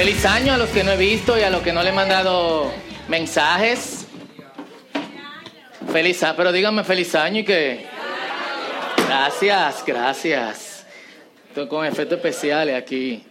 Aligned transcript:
Feliz 0.00 0.24
año 0.24 0.54
a 0.54 0.56
los 0.56 0.70
que 0.70 0.82
no 0.82 0.92
he 0.92 0.96
visto 0.96 1.38
y 1.38 1.42
a 1.42 1.50
los 1.50 1.60
que 1.60 1.74
no 1.74 1.82
le 1.82 1.90
he 1.90 1.92
mandado 1.92 2.72
mensajes. 3.06 4.06
Feliz 5.92 6.22
año, 6.22 6.36
pero 6.38 6.52
díganme 6.52 6.84
feliz 6.84 7.14
año 7.14 7.40
y 7.40 7.44
que... 7.44 7.84
Gracias, 9.06 9.84
gracias. 9.86 10.86
Estoy 11.48 11.68
con 11.68 11.84
efectos 11.84 12.16
especiales 12.16 12.76
aquí 12.76 13.26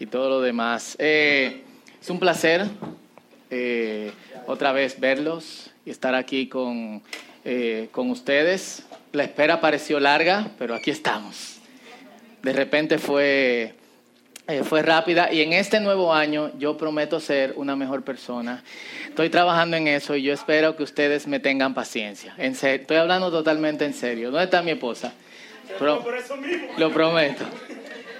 y 0.00 0.06
todo 0.06 0.30
lo 0.30 0.40
demás. 0.40 0.96
Eh, 0.98 1.62
es 2.00 2.08
un 2.08 2.18
placer 2.18 2.68
eh, 3.50 4.10
otra 4.46 4.72
vez 4.72 4.98
verlos 4.98 5.72
y 5.84 5.90
estar 5.90 6.14
aquí 6.14 6.48
con, 6.48 7.02
eh, 7.44 7.88
con 7.92 8.10
ustedes. 8.10 8.86
La 9.12 9.24
espera 9.24 9.60
pareció 9.60 10.00
larga, 10.00 10.52
pero 10.58 10.74
aquí 10.74 10.90
estamos. 10.90 11.58
De 12.42 12.54
repente 12.54 12.96
fue 12.96 13.74
eh, 14.46 14.62
fue 14.62 14.82
rápida 14.82 15.32
y 15.32 15.40
en 15.40 15.52
este 15.52 15.80
nuevo 15.80 16.12
año 16.12 16.50
yo 16.58 16.76
prometo 16.76 17.20
ser 17.20 17.54
una 17.56 17.76
mejor 17.76 18.02
persona. 18.02 18.62
Estoy 19.08 19.30
trabajando 19.30 19.76
en 19.76 19.88
eso 19.88 20.16
y 20.16 20.22
yo 20.22 20.32
espero 20.32 20.76
que 20.76 20.82
ustedes 20.82 21.26
me 21.26 21.40
tengan 21.40 21.74
paciencia. 21.74 22.34
En 22.38 22.54
serio, 22.54 22.82
estoy 22.82 22.96
hablando 22.98 23.30
totalmente 23.30 23.84
en 23.84 23.94
serio. 23.94 24.30
¿Dónde 24.30 24.44
está 24.44 24.62
mi 24.62 24.72
esposa? 24.72 25.12
Lo 26.78 26.92
prometo. 26.92 27.44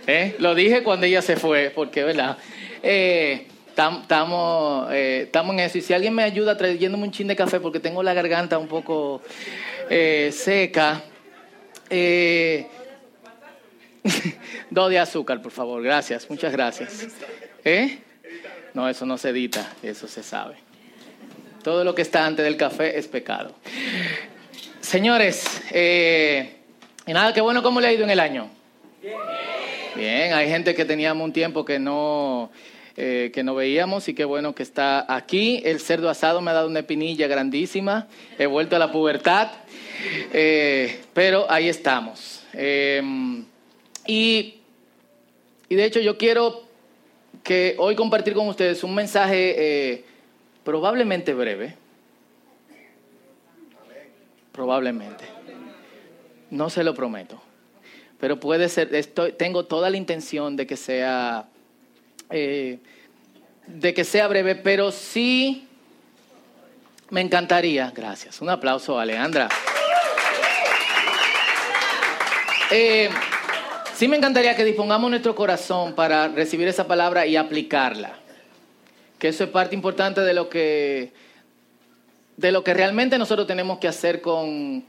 ¿Eh? 0.07 0.37
Lo 0.39 0.55
dije 0.55 0.83
cuando 0.83 1.07
ella 1.07 1.23
se 1.23 1.37
fue, 1.37 1.73
porque, 1.75 2.05
¿verdad? 2.05 2.37
Eh, 2.83 3.47
Estamos 3.75 4.89
eh, 4.93 5.29
en 5.33 5.61
eso. 5.61 5.79
Y 5.79 5.81
si 5.81 5.93
alguien 5.93 6.15
me 6.15 6.23
ayuda 6.23 6.57
trayéndome 6.57 7.03
un 7.03 7.11
chin 7.11 7.27
de 7.27 7.35
café, 7.35 7.59
porque 7.59 7.81
tengo 7.81 8.05
la 8.05 8.15
garganta 8.15 8.57
un 8.57 8.69
poco 8.69 9.21
eh, 9.91 10.31
seca. 10.33 11.03
Eh, 11.91 12.69
Dos 14.71 14.91
de 14.91 14.99
azúcar, 14.99 15.41
por 15.41 15.53
favor. 15.53 15.83
Gracias, 15.83 16.29
muchas 16.29 16.53
gracias. 16.53 17.07
¿Eh? 17.65 17.99
No, 18.75 18.89
eso 18.89 19.07
no 19.07 19.17
se 19.17 19.31
edita, 19.31 19.73
eso 19.83 20.07
se 20.09 20.23
sabe. 20.23 20.57
Todo 21.63 21.85
lo 21.85 21.95
que 21.95 22.03
está 22.03 22.27
antes 22.27 22.45
del 22.45 22.57
café 22.57 22.99
es 22.99 23.09
pecado. 23.09 23.55
Señores, 24.81 25.63
eh, 25.71 26.57
y 27.07 27.13
nada, 27.13 27.33
qué 27.33 27.41
bueno 27.41 27.63
cómo 27.63 27.81
le 27.81 27.87
ha 27.87 27.93
ido 27.93 28.05
en 28.05 28.11
el 28.11 28.21
año. 28.21 28.51
Bien, 29.97 30.35
hay 30.35 30.49
gente 30.49 30.75
que 30.75 30.85
teníamos 30.85 31.25
un 31.25 31.33
tiempo 31.33 31.65
que 31.65 31.79
no, 31.79 32.51
eh, 32.97 33.31
que 33.33 33.43
no 33.43 33.55
veíamos 33.55 34.09
y 34.09 34.15
qué 34.15 34.25
bueno 34.25 34.55
que 34.55 34.63
está 34.63 35.07
aquí. 35.15 35.63
El 35.65 35.81
cerdo 35.81 36.11
asado 36.11 36.41
me 36.43 36.51
ha 36.51 36.55
dado 36.55 36.69
una 36.69 36.81
espinilla 36.81 37.29
grandísima. 37.29 38.09
He 38.39 38.47
vuelto 38.47 38.77
a 38.77 38.79
la 38.79 38.93
pubertad, 38.93 39.53
eh, 40.33 41.01
pero 41.15 41.51
ahí 41.51 41.69
estamos. 41.69 42.43
Y, 44.07 44.61
de 45.69 45.85
hecho 45.85 46.01
yo 46.01 46.17
quiero 46.17 46.63
que 47.43 47.75
hoy 47.79 47.97
compartir 47.97 48.35
con 48.35 48.49
ustedes 48.49 48.85
un 48.85 48.95
mensaje 48.95 49.55
eh, 49.93 50.05
probablemente 50.63 51.35
breve. 51.35 51.75
Probablemente. 54.53 55.25
No 56.51 56.71
se 56.71 56.85
lo 56.85 56.95
prometo. 56.95 57.43
Pero 58.21 58.39
puede 58.39 58.69
ser, 58.69 58.95
estoy, 58.95 59.33
tengo 59.33 59.65
toda 59.65 59.91
la 59.91 59.97
intención 59.97 60.57
de 60.57 60.67
que 60.67 60.77
sea, 60.77 61.49
eh, 62.31 62.79
de 63.67 63.95
que 63.95 64.05
sea 64.05 64.29
breve, 64.29 64.55
pero 64.55 64.93
sí 64.93 65.67
me 67.11 67.21
encantaría, 67.21 67.93
gracias, 67.95 68.41
un 68.41 68.49
aplauso 68.49 68.99
a 68.99 69.03
Alejandra. 69.03 69.49
Eh, 72.71 73.11
Sí 73.95 74.09
me 74.09 74.17
encantaría 74.17 74.57
que 74.57 74.65
dispongamos 74.65 75.09
nuestro 75.09 75.37
corazón 75.37 75.95
para 75.95 76.27
recibir 76.27 76.67
esa 76.67 76.89
palabra 76.89 77.27
y 77.27 77.37
aplicarla. 77.37 78.19
Que 79.21 79.29
eso 79.29 79.45
es 79.45 79.51
parte 79.51 79.77
importante 79.77 80.21
de 80.21 80.35
lo 80.35 80.49
que, 80.49 81.13
de 82.37 82.51
lo 82.51 82.65
que 82.65 82.75
realmente 82.75 83.19
nosotros 83.19 83.47
tenemos 83.47 83.79
que 83.79 83.87
hacer 83.87 84.21
con, 84.21 84.85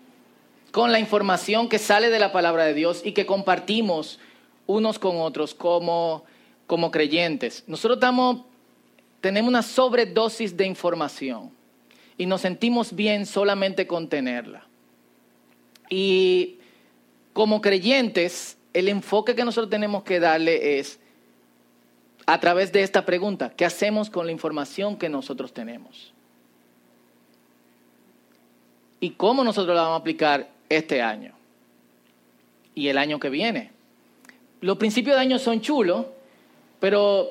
con 0.71 0.91
la 0.91 0.99
información 0.99 1.69
que 1.69 1.77
sale 1.77 2.09
de 2.09 2.17
la 2.17 2.31
palabra 2.31 2.65
de 2.65 2.73
Dios 2.73 3.03
y 3.05 3.11
que 3.11 3.27
compartimos 3.27 4.19
unos 4.65 4.97
con 4.97 5.17
otros 5.21 5.53
como, 5.53 6.23
como 6.65 6.89
creyentes. 6.89 7.63
Nosotros 7.67 7.97
estamos, 7.97 8.41
tenemos 9.21 9.49
una 9.49 9.61
sobredosis 9.61 10.57
de 10.57 10.65
información 10.65 11.51
y 12.17 12.25
nos 12.25 12.41
sentimos 12.41 12.95
bien 12.95 13.27
solamente 13.27 13.85
con 13.85 14.09
tenerla. 14.09 14.65
Y 15.91 16.57
como 17.33 17.61
creyentes 17.61 18.57
el 18.75 18.89
enfoque 18.89 19.35
que 19.35 19.45
nosotros 19.45 19.69
tenemos 19.69 20.03
que 20.03 20.19
darle 20.19 20.79
es 20.79 20.99
a 22.25 22.39
través 22.41 22.73
de 22.73 22.83
esta 22.83 23.05
pregunta, 23.05 23.51
¿qué 23.55 23.63
hacemos 23.63 24.09
con 24.09 24.25
la 24.25 24.33
información 24.33 24.97
que 24.97 25.07
nosotros 25.07 25.53
tenemos? 25.53 26.13
¿Y 28.99 29.11
cómo 29.11 29.45
nosotros 29.45 29.73
la 29.73 29.83
vamos 29.83 29.95
a 29.95 30.01
aplicar 30.01 30.49
este 30.67 31.01
año? 31.01 31.33
Y 32.73 32.89
el 32.89 32.97
año 32.97 33.17
que 33.17 33.29
viene. 33.29 33.71
Los 34.59 34.77
principios 34.77 35.15
de 35.15 35.21
año 35.21 35.39
son 35.39 35.61
chulos, 35.61 36.07
pero 36.81 37.29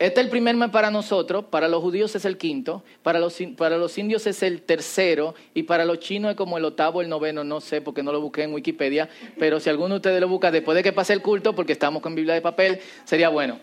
este 0.00 0.20
es 0.20 0.24
el 0.24 0.30
primer 0.30 0.56
mes 0.56 0.70
para 0.70 0.90
nosotros, 0.90 1.44
para 1.50 1.68
los 1.68 1.82
judíos 1.82 2.16
es 2.16 2.24
el 2.24 2.38
quinto, 2.38 2.82
para 3.02 3.18
los, 3.18 3.36
para 3.58 3.76
los 3.76 3.98
indios 3.98 4.26
es 4.26 4.42
el 4.42 4.62
tercero 4.62 5.34
y 5.52 5.64
para 5.64 5.84
los 5.84 6.00
chinos 6.00 6.30
es 6.30 6.36
como 6.38 6.56
el 6.56 6.64
octavo, 6.64 7.02
el 7.02 7.08
noveno, 7.10 7.44
no 7.44 7.60
sé 7.60 7.82
porque 7.82 8.02
no 8.02 8.10
lo 8.10 8.18
busqué 8.18 8.44
en 8.44 8.54
Wikipedia, 8.54 9.10
pero 9.38 9.60
si 9.60 9.68
alguno 9.68 9.90
de 9.90 9.96
ustedes 9.96 10.18
lo 10.22 10.28
busca 10.28 10.50
después 10.50 10.74
de 10.74 10.82
que 10.82 10.94
pase 10.94 11.12
el 11.12 11.20
culto, 11.20 11.54
porque 11.54 11.74
estamos 11.74 12.00
con 12.00 12.14
Biblia 12.14 12.32
de 12.32 12.40
papel, 12.40 12.80
sería 13.04 13.28
bueno. 13.28 13.58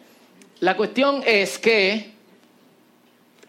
La 0.59 0.77
cuestión 0.77 1.23
es 1.25 1.57
que 1.57 2.11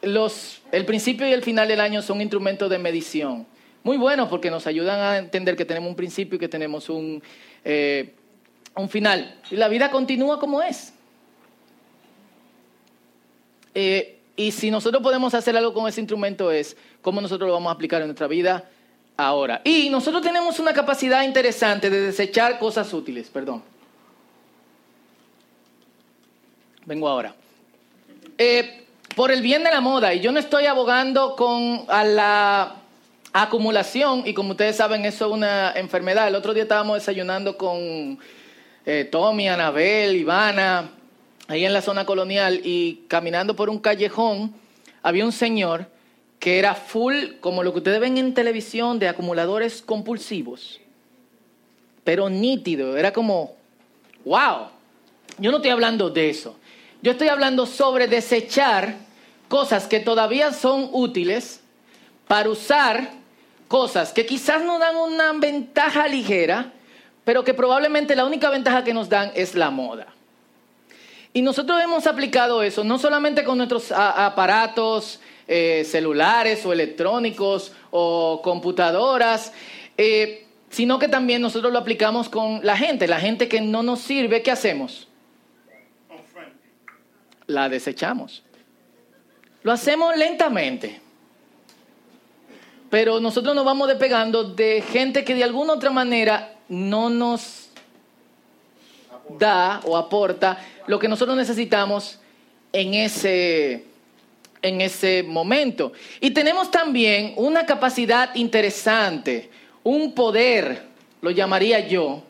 los, 0.00 0.62
el 0.72 0.86
principio 0.86 1.28
y 1.28 1.32
el 1.34 1.42
final 1.42 1.68
del 1.68 1.80
año 1.80 2.00
son 2.00 2.22
instrumentos 2.22 2.70
de 2.70 2.78
medición. 2.78 3.46
Muy 3.82 3.98
buenos 3.98 4.30
porque 4.30 4.50
nos 4.50 4.66
ayudan 4.66 4.98
a 4.98 5.18
entender 5.18 5.56
que 5.56 5.66
tenemos 5.66 5.90
un 5.90 5.96
principio 5.96 6.36
y 6.36 6.38
que 6.38 6.48
tenemos 6.48 6.88
un, 6.88 7.22
eh, 7.66 8.14
un 8.74 8.88
final. 8.88 9.38
Y 9.50 9.56
la 9.56 9.68
vida 9.68 9.90
continúa 9.90 10.40
como 10.40 10.62
es. 10.62 10.94
Eh, 13.74 14.18
y 14.36 14.52
si 14.52 14.70
nosotros 14.70 15.02
podemos 15.02 15.34
hacer 15.34 15.56
algo 15.56 15.74
con 15.74 15.88
ese 15.88 16.00
instrumento 16.00 16.52
es 16.52 16.76
cómo 17.02 17.20
nosotros 17.20 17.48
lo 17.48 17.54
vamos 17.54 17.70
a 17.70 17.74
aplicar 17.74 18.00
en 18.00 18.06
nuestra 18.08 18.28
vida 18.28 18.68
ahora. 19.16 19.60
Y 19.64 19.90
nosotros 19.90 20.22
tenemos 20.22 20.60
una 20.60 20.72
capacidad 20.72 21.24
interesante 21.24 21.90
de 21.90 22.00
desechar 22.00 22.58
cosas 22.58 22.92
útiles, 22.94 23.28
perdón. 23.28 23.62
Vengo 26.86 27.08
ahora. 27.08 27.34
Eh, 28.38 28.86
por 29.16 29.32
el 29.32 29.42
bien 29.42 29.64
de 29.64 29.72
la 29.72 29.80
moda, 29.80 30.14
y 30.14 30.20
yo 30.20 30.30
no 30.30 30.38
estoy 30.38 30.66
abogando 30.66 31.34
con 31.34 31.84
a 31.88 32.04
la 32.04 32.76
acumulación, 33.32 34.22
y 34.24 34.32
como 34.32 34.52
ustedes 34.52 34.76
saben, 34.76 35.04
eso 35.04 35.26
es 35.26 35.32
una 35.32 35.72
enfermedad. 35.72 36.28
El 36.28 36.36
otro 36.36 36.54
día 36.54 36.62
estábamos 36.62 36.98
desayunando 36.98 37.58
con 37.58 38.18
eh, 38.86 39.08
Tommy, 39.10 39.48
Anabel, 39.48 40.14
Ivana, 40.14 40.90
ahí 41.48 41.64
en 41.64 41.72
la 41.72 41.82
zona 41.82 42.04
colonial 42.04 42.60
y 42.62 43.04
caminando 43.08 43.56
por 43.56 43.70
un 43.70 43.78
callejón, 43.78 44.54
había 45.02 45.24
un 45.24 45.32
señor 45.32 45.86
que 46.38 46.58
era 46.58 46.74
full, 46.74 47.14
como 47.40 47.62
lo 47.62 47.72
que 47.72 47.78
ustedes 47.78 48.00
ven 48.00 48.18
en 48.18 48.34
televisión, 48.34 48.98
de 48.98 49.08
acumuladores 49.08 49.82
compulsivos, 49.82 50.80
pero 52.04 52.28
nítido, 52.28 52.96
era 52.96 53.12
como, 53.12 53.56
wow, 54.24 54.68
yo 55.38 55.50
no 55.50 55.56
estoy 55.56 55.72
hablando 55.72 56.10
de 56.10 56.30
eso, 56.30 56.56
yo 57.02 57.12
estoy 57.12 57.28
hablando 57.28 57.66
sobre 57.66 58.06
desechar 58.06 58.96
cosas 59.48 59.86
que 59.86 60.00
todavía 60.00 60.52
son 60.52 60.90
útiles 60.92 61.60
para 62.28 62.50
usar 62.50 63.10
cosas 63.68 64.12
que 64.12 64.26
quizás 64.26 64.62
nos 64.62 64.78
dan 64.78 64.96
una 64.96 65.32
ventaja 65.32 66.06
ligera, 66.06 66.72
pero 67.24 67.42
que 67.42 67.54
probablemente 67.54 68.14
la 68.14 68.26
única 68.26 68.50
ventaja 68.50 68.84
que 68.84 68.94
nos 68.94 69.08
dan 69.08 69.32
es 69.34 69.54
la 69.54 69.70
moda. 69.70 70.17
Y 71.32 71.42
nosotros 71.42 71.80
hemos 71.82 72.06
aplicado 72.06 72.62
eso 72.62 72.84
no 72.84 72.98
solamente 72.98 73.44
con 73.44 73.58
nuestros 73.58 73.92
aparatos 73.92 75.20
eh, 75.46 75.84
celulares 75.84 76.64
o 76.66 76.72
electrónicos 76.72 77.72
o 77.90 78.40
computadoras, 78.42 79.52
eh, 79.96 80.46
sino 80.70 80.98
que 80.98 81.08
también 81.08 81.42
nosotros 81.42 81.72
lo 81.72 81.78
aplicamos 81.78 82.28
con 82.28 82.60
la 82.62 82.76
gente. 82.76 83.06
La 83.06 83.20
gente 83.20 83.48
que 83.48 83.60
no 83.60 83.82
nos 83.82 84.00
sirve, 84.00 84.42
¿qué 84.42 84.50
hacemos? 84.50 85.08
La 87.46 87.68
desechamos. 87.68 88.42
Lo 89.62 89.72
hacemos 89.72 90.16
lentamente. 90.16 91.00
Pero 92.90 93.20
nosotros 93.20 93.54
nos 93.54 93.64
vamos 93.64 93.88
despegando 93.88 94.44
de 94.44 94.82
gente 94.82 95.24
que 95.24 95.34
de 95.34 95.44
alguna 95.44 95.74
otra 95.74 95.90
manera 95.90 96.56
no 96.68 97.10
nos 97.10 97.67
da 99.38 99.80
o 99.84 99.96
aporta 99.96 100.58
lo 100.86 100.98
que 100.98 101.08
nosotros 101.08 101.36
necesitamos 101.36 102.18
en 102.72 102.94
ese, 102.94 103.84
en 104.62 104.80
ese 104.80 105.22
momento. 105.22 105.92
Y 106.20 106.30
tenemos 106.30 106.70
también 106.70 107.34
una 107.36 107.66
capacidad 107.66 108.34
interesante, 108.34 109.50
un 109.82 110.12
poder, 110.12 110.86
lo 111.20 111.30
llamaría 111.30 111.86
yo, 111.86 112.22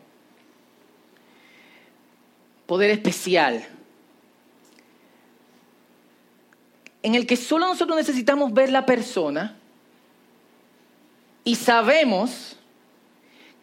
poder 2.67 2.91
especial. 2.91 3.67
en 7.03 7.15
el 7.15 7.27
que 7.27 7.37
solo 7.37 7.67
nosotros 7.67 7.97
necesitamos 7.97 8.53
ver 8.53 8.71
la 8.71 8.85
persona 8.85 9.57
y 11.45 11.55
sabemos 11.55 12.57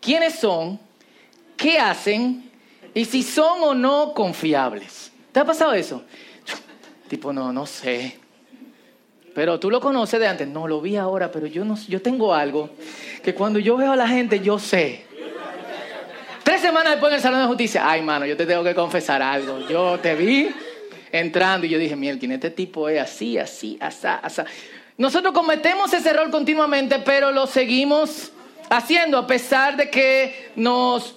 quiénes 0.02 0.40
son, 0.40 0.80
qué 1.58 1.78
hacen 1.78 2.50
y 2.96 3.06
si 3.06 3.22
son 3.22 3.62
o 3.62 3.76
no 3.76 4.14
confiables. 4.14 5.12
¿Te 5.32 5.42
ha 5.42 5.46
pasado 5.46 5.74
eso? 5.74 6.04
Tipo, 7.08 7.32
no, 7.32 7.54
no 7.54 7.68
sé. 7.68 8.18
Pero 9.36 9.60
tú 9.60 9.70
lo 9.70 9.82
conoces 9.82 10.18
de 10.20 10.28
antes. 10.28 10.48
No, 10.48 10.68
lo 10.68 10.82
vi 10.82 10.96
ahora, 10.96 11.30
pero 11.30 11.46
yo, 11.46 11.66
no, 11.66 11.78
yo 11.88 12.02
tengo 12.02 12.34
algo 12.34 12.70
que 13.22 13.36
cuando 13.36 13.60
yo 13.60 13.76
veo 13.76 13.92
a 13.92 13.96
la 13.98 14.08
gente, 14.08 14.40
yo 14.40 14.58
sé. 14.58 15.06
Tres 16.44 16.62
semanas 16.62 16.94
después 16.94 17.12
en 17.12 17.18
el 17.18 17.22
Salón 17.22 17.42
de 17.42 17.48
Justicia, 17.48 17.90
ay, 17.90 18.02
mano, 18.02 18.26
yo 18.26 18.38
te 18.38 18.46
tengo 18.46 18.64
que 18.64 18.74
confesar 18.74 19.22
algo. 19.22 19.68
Yo 19.68 20.00
te 20.00 20.16
vi 20.16 20.50
entrando 21.12 21.68
y 21.68 21.70
yo 21.70 21.78
dije, 21.78 21.98
miel, 21.98 22.18
este 22.22 22.50
tipo 22.50 22.88
es 22.88 23.02
así, 23.02 23.38
así, 23.38 23.78
asá, 23.82 24.16
asá. 24.16 24.46
Nosotros 24.98 25.34
cometemos 25.34 25.92
ese 25.92 26.10
error 26.10 26.32
continuamente, 26.32 27.00
pero 27.00 27.32
lo 27.32 27.46
seguimos 27.46 28.32
haciendo 28.70 29.18
a 29.18 29.28
pesar 29.28 29.76
de 29.76 29.90
que 29.90 30.52
nos, 30.56 31.16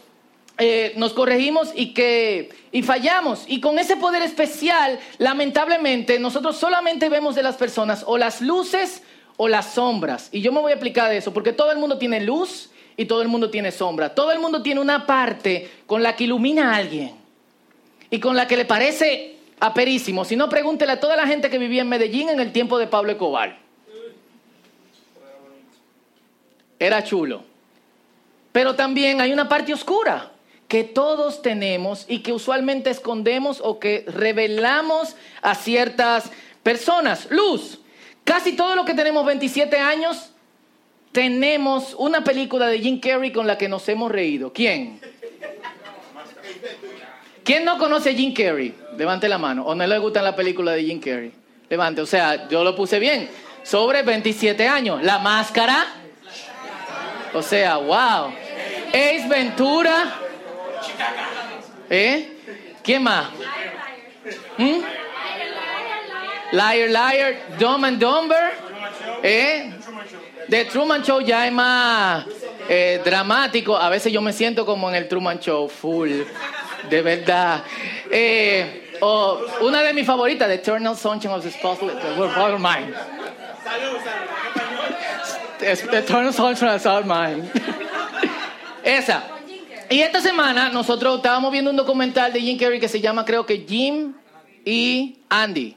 eh, 0.61 0.93
nos 0.97 1.13
corregimos 1.13 1.71
y 1.75 1.95
que 1.95 2.51
y 2.73 2.83
fallamos. 2.83 3.45
Y 3.47 3.61
con 3.61 3.79
ese 3.79 3.97
poder 3.97 4.23
especial, 4.23 4.99
lamentablemente, 5.19 6.19
nosotros 6.19 6.57
solamente 6.57 7.09
vemos 7.09 7.37
de 7.37 7.45
las 7.45 7.57
personas 7.57 8.03
o 8.07 8.19
las 8.19 8.41
luces 8.41 9.03
o 9.37 9.47
las 9.47 9.75
sombras. 9.75 10.29
Y 10.33 10.41
yo 10.41 10.51
me 10.51 10.61
voy 10.61 10.73
a 10.73 10.75
explicar 10.75 11.13
eso, 11.13 11.33
porque 11.33 11.53
todo 11.53 11.71
el 11.71 11.79
mundo 11.79 11.97
tiene 11.97 12.21
luz 12.21 12.71
y 12.97 13.05
todo 13.05 13.23
el 13.23 13.29
mundo 13.29 13.51
tiene 13.51 13.71
sombra. 13.71 14.15
Todo 14.15 14.33
el 14.33 14.41
mundo 14.41 14.61
tiene 14.61 14.81
una 14.81 15.07
parte 15.07 15.71
con 15.87 16.03
la 16.03 16.17
que 16.17 16.25
ilumina 16.25 16.73
a 16.73 16.77
alguien 16.77 17.13
y 18.11 18.19
con 18.19 18.35
la 18.35 18.49
que 18.49 18.57
le 18.57 18.65
parece 18.65 19.37
aperísimo. 19.61 20.25
Si 20.25 20.35
no, 20.35 20.49
pregúntele 20.49 20.91
a 20.91 21.01
toda 21.01 21.15
la 21.15 21.29
gente 21.29 21.51
que 21.51 21.59
vivía 21.59 21.83
en 21.83 21.89
Medellín 21.89 22.31
en 22.31 22.41
el 22.41 22.51
tiempo 22.51 22.79
de 22.79 22.89
Pablo 22.89 23.13
Escobar. 23.13 23.57
Era 26.81 27.05
chulo. 27.05 27.45
Pero 28.51 28.75
también 28.75 29.21
hay 29.21 29.33
una 29.33 29.49
parte 29.49 29.73
oscura 29.73 30.33
que 30.69 30.85
todos 30.85 31.41
tenemos 31.41 32.05
y 32.09 32.21
que 32.21 32.33
usualmente 32.33 32.91
escondemos 32.91 33.61
o 33.65 33.79
que 33.79 34.05
revelamos 34.07 35.17
a 35.41 35.55
ciertas 35.55 36.31
personas. 36.63 37.29
Luz. 37.31 37.81
Casi 38.25 38.53
todo 38.55 38.77
lo 38.77 38.85
que 38.85 38.93
tenemos 38.93 39.25
27 39.25 39.79
años 39.79 40.31
tenemos 41.13 41.95
una 41.99 42.23
película 42.23 42.69
de 42.69 42.81
Jim 42.81 43.01
Carrey 43.01 43.33
con 43.33 43.47
la 43.47 43.57
que 43.57 43.69
nos 43.69 43.89
hemos 43.89 44.13
reído. 44.13 44.53
¿Quién? 44.53 45.01
¿Quién 47.43 47.65
no 47.65 47.79
conoce 47.79 48.11
a 48.11 48.13
Jim 48.13 48.35
Carrey? 48.35 48.75
Levante 48.99 49.27
la 49.27 49.39
mano. 49.39 49.65
¿O 49.65 49.75
no 49.75 49.87
le 49.87 49.99
gusta 49.99 50.21
la 50.21 50.37
película 50.37 50.73
de 50.73 50.85
Jim 50.85 51.01
Carrey? 51.01 51.33
Levante. 51.71 52.03
O 52.03 52.07
sea, 52.07 52.47
yo 52.49 52.63
lo 52.63 52.77
puse 52.77 52.99
bien. 52.99 53.31
Sobre 53.63 54.03
27 54.03 54.69
años. 54.69 55.03
La 55.03 55.19
máscara. 55.19 55.87
O 57.33 57.41
sea, 57.41 57.79
wow. 57.79 58.31
Ace 58.89 59.27
Ventura. 59.29 60.28
¿Eh? 61.91 62.29
¿Quién 62.83 63.03
más? 63.03 63.29
¿Mm? 64.57 64.81
Liar, 66.53 66.89
liar, 66.89 67.37
Dumb 67.59 67.85
and 67.85 67.99
Dumber. 67.99 68.53
¿Eh? 69.23 69.73
The 70.49 70.65
Truman 70.67 71.03
Show 71.03 71.21
ya 71.21 71.47
es 71.47 71.53
más 71.53 72.25
eh, 72.69 73.01
dramático. 73.05 73.77
A 73.77 73.89
veces 73.89 74.13
yo 74.13 74.21
me 74.23 74.33
siento 74.33 74.65
como 74.65 74.89
en 74.89 74.95
el 74.95 75.09
Truman 75.09 75.39
Show, 75.41 75.69
full. 75.69 76.23
De 76.89 77.03
verdad. 77.03 77.63
Eh, 78.11 78.97
una 79.61 79.83
de 79.83 79.93
mis 79.93 80.07
favoritas, 80.07 80.49
The 80.49 80.55
Eternal 80.55 80.97
Sunshine 80.97 81.33
of 81.33 81.43
the 81.43 81.51
Spotless 81.51 82.61
Mind. 82.61 82.95
Eternal 85.61 86.33
Sunshine 86.33 86.71
of 86.71 86.83
the 86.83 87.03
Mind. 87.05 87.51
Esa. 88.83 89.38
Y 89.91 90.03
esta 90.03 90.21
semana 90.21 90.69
nosotros 90.69 91.17
estábamos 91.17 91.51
viendo 91.51 91.71
un 91.71 91.77
documental 91.77 92.31
de 92.31 92.43
Jim 92.43 92.59
Carrey 92.59 92.79
que 92.79 92.89
se 92.89 93.01
llama, 93.01 93.25
creo 93.25 93.47
que 93.47 93.65
Jim 93.67 94.13
y 94.63 95.17
Andy. 95.31 95.77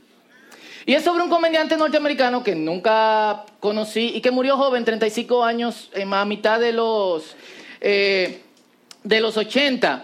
Y 0.85 0.93
es 0.93 1.03
sobre 1.05 1.23
un 1.23 1.29
comediante 1.29 1.77
norteamericano 1.77 2.43
que 2.43 2.53
nunca 2.53 3.45
conocí 3.61 4.11
y 4.13 4.19
que 4.19 4.29
murió 4.29 4.57
joven, 4.57 4.83
35 4.83 5.45
años, 5.45 5.89
a 6.11 6.25
mitad 6.25 6.59
de 6.59 6.73
los, 6.73 7.37
eh, 7.79 8.41
de 9.01 9.21
los 9.21 9.37
80. 9.37 10.03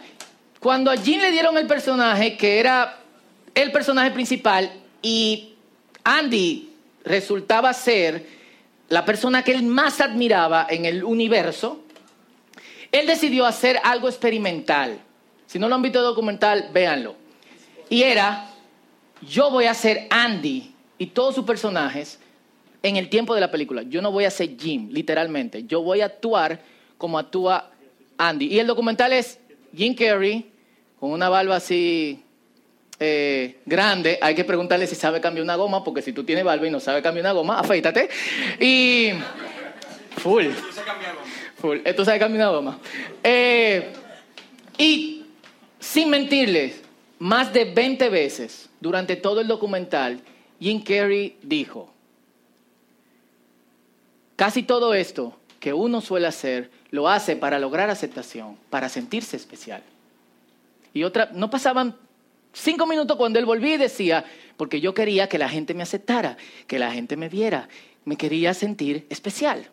Cuando 0.62 0.90
a 0.90 0.96
Jim 0.96 1.20
le 1.20 1.32
dieron 1.32 1.58
el 1.58 1.68
personaje, 1.68 2.38
que 2.38 2.62
era 2.62 3.00
el 3.56 3.74
personaje 3.74 4.12
principal, 4.12 4.72
y 5.02 5.54
Andy 6.06 6.70
resultaba 7.04 7.74
ser 7.74 8.26
la 8.88 9.04
persona 9.04 9.44
que 9.44 9.52
él 9.52 9.64
más 9.64 10.00
admiraba 10.00 10.66
en 10.70 10.86
el 10.86 11.04
universo, 11.04 11.84
él 12.98 13.08
decidió 13.08 13.46
hacer 13.46 13.80
algo 13.84 14.08
experimental. 14.08 15.00
Si 15.46 15.60
no 15.60 15.70
lo 15.70 15.76
han 15.76 15.82
visto 15.82 16.02
documental, 16.02 16.70
véanlo. 16.74 17.16
Y 17.90 18.04
era, 18.04 18.50
yo 19.22 19.50
voy 19.50 19.66
a 19.66 19.74
ser 19.74 20.08
Andy 20.10 20.74
y 20.98 21.08
todos 21.08 21.36
sus 21.36 21.46
personajes 21.46 22.20
en 22.84 22.98
el 22.98 23.10
tiempo 23.10 23.34
de 23.34 23.42
la 23.42 23.52
película. 23.52 23.84
Yo 23.84 24.02
no 24.02 24.12
voy 24.12 24.26
a 24.26 24.32
ser 24.32 24.58
Jim, 24.58 24.90
literalmente. 24.92 25.64
Yo 25.66 25.82
voy 25.82 26.02
a 26.02 26.06
actuar 26.06 26.62
como 26.98 27.18
actúa 27.18 27.72
Andy. 28.18 28.48
Y 28.48 28.60
el 28.60 28.68
documental 28.68 29.14
es 29.14 29.40
Jim 29.76 29.96
Carrey 29.96 30.52
con 31.00 31.12
una 31.12 31.30
barba 31.30 31.56
así 31.56 32.24
eh, 33.00 33.60
grande. 33.66 34.18
Hay 34.22 34.36
que 34.36 34.44
preguntarle 34.44 34.88
si 34.88 34.96
sabe 34.96 35.22
cambiar 35.22 35.44
una 35.44 35.56
goma, 35.56 35.84
porque 35.84 36.02
si 36.02 36.14
tú 36.14 36.24
tienes 36.24 36.44
barba 36.44 36.68
y 36.68 36.72
no 36.72 36.80
sabes 36.80 37.04
cambiar 37.04 37.26
una 37.26 37.34
goma, 37.34 37.60
afeítate. 37.60 38.10
Y 38.60 39.12
full. 40.18 40.48
Esto 41.84 42.06
cambiar 42.06 42.32
una 42.32 42.50
goma. 42.50 42.80
Eh, 43.24 43.92
y 44.78 45.26
sin 45.80 46.10
mentirles, 46.10 46.82
más 47.20 47.52
de 47.52 47.66
20 47.66 48.10
veces 48.10 48.70
durante 48.80 49.16
todo 49.16 49.42
el 49.42 49.48
documental, 49.48 50.22
Jim 50.60 50.84
Carrey 50.84 51.38
dijo, 51.42 51.92
casi 54.36 54.64
todo 54.64 54.94
esto 54.94 55.38
que 55.60 55.74
uno 55.74 56.02
suele 56.02 56.28
hacer, 56.28 56.70
lo 56.92 57.10
hace 57.10 57.36
para 57.36 57.60
lograr 57.60 57.90
aceptación, 57.90 58.58
para 58.70 58.88
sentirse 58.88 59.36
especial. 59.36 59.82
Y 60.94 61.04
otra, 61.04 61.30
no 61.34 61.50
pasaban 61.50 61.96
cinco 62.54 62.86
minutos 62.86 63.18
cuando 63.18 63.40
él 63.40 63.46
volvía 63.46 63.76
y 63.76 63.78
decía, 63.78 64.26
porque 64.58 64.80
yo 64.80 64.94
quería 64.94 65.28
que 65.28 65.38
la 65.38 65.50
gente 65.50 65.74
me 65.74 65.84
aceptara, 65.84 66.38
que 66.68 66.80
la 66.80 66.92
gente 66.92 67.18
me 67.18 67.30
viera, 67.30 67.68
me 68.06 68.16
quería 68.16 68.54
sentir 68.54 69.08
especial. 69.10 69.70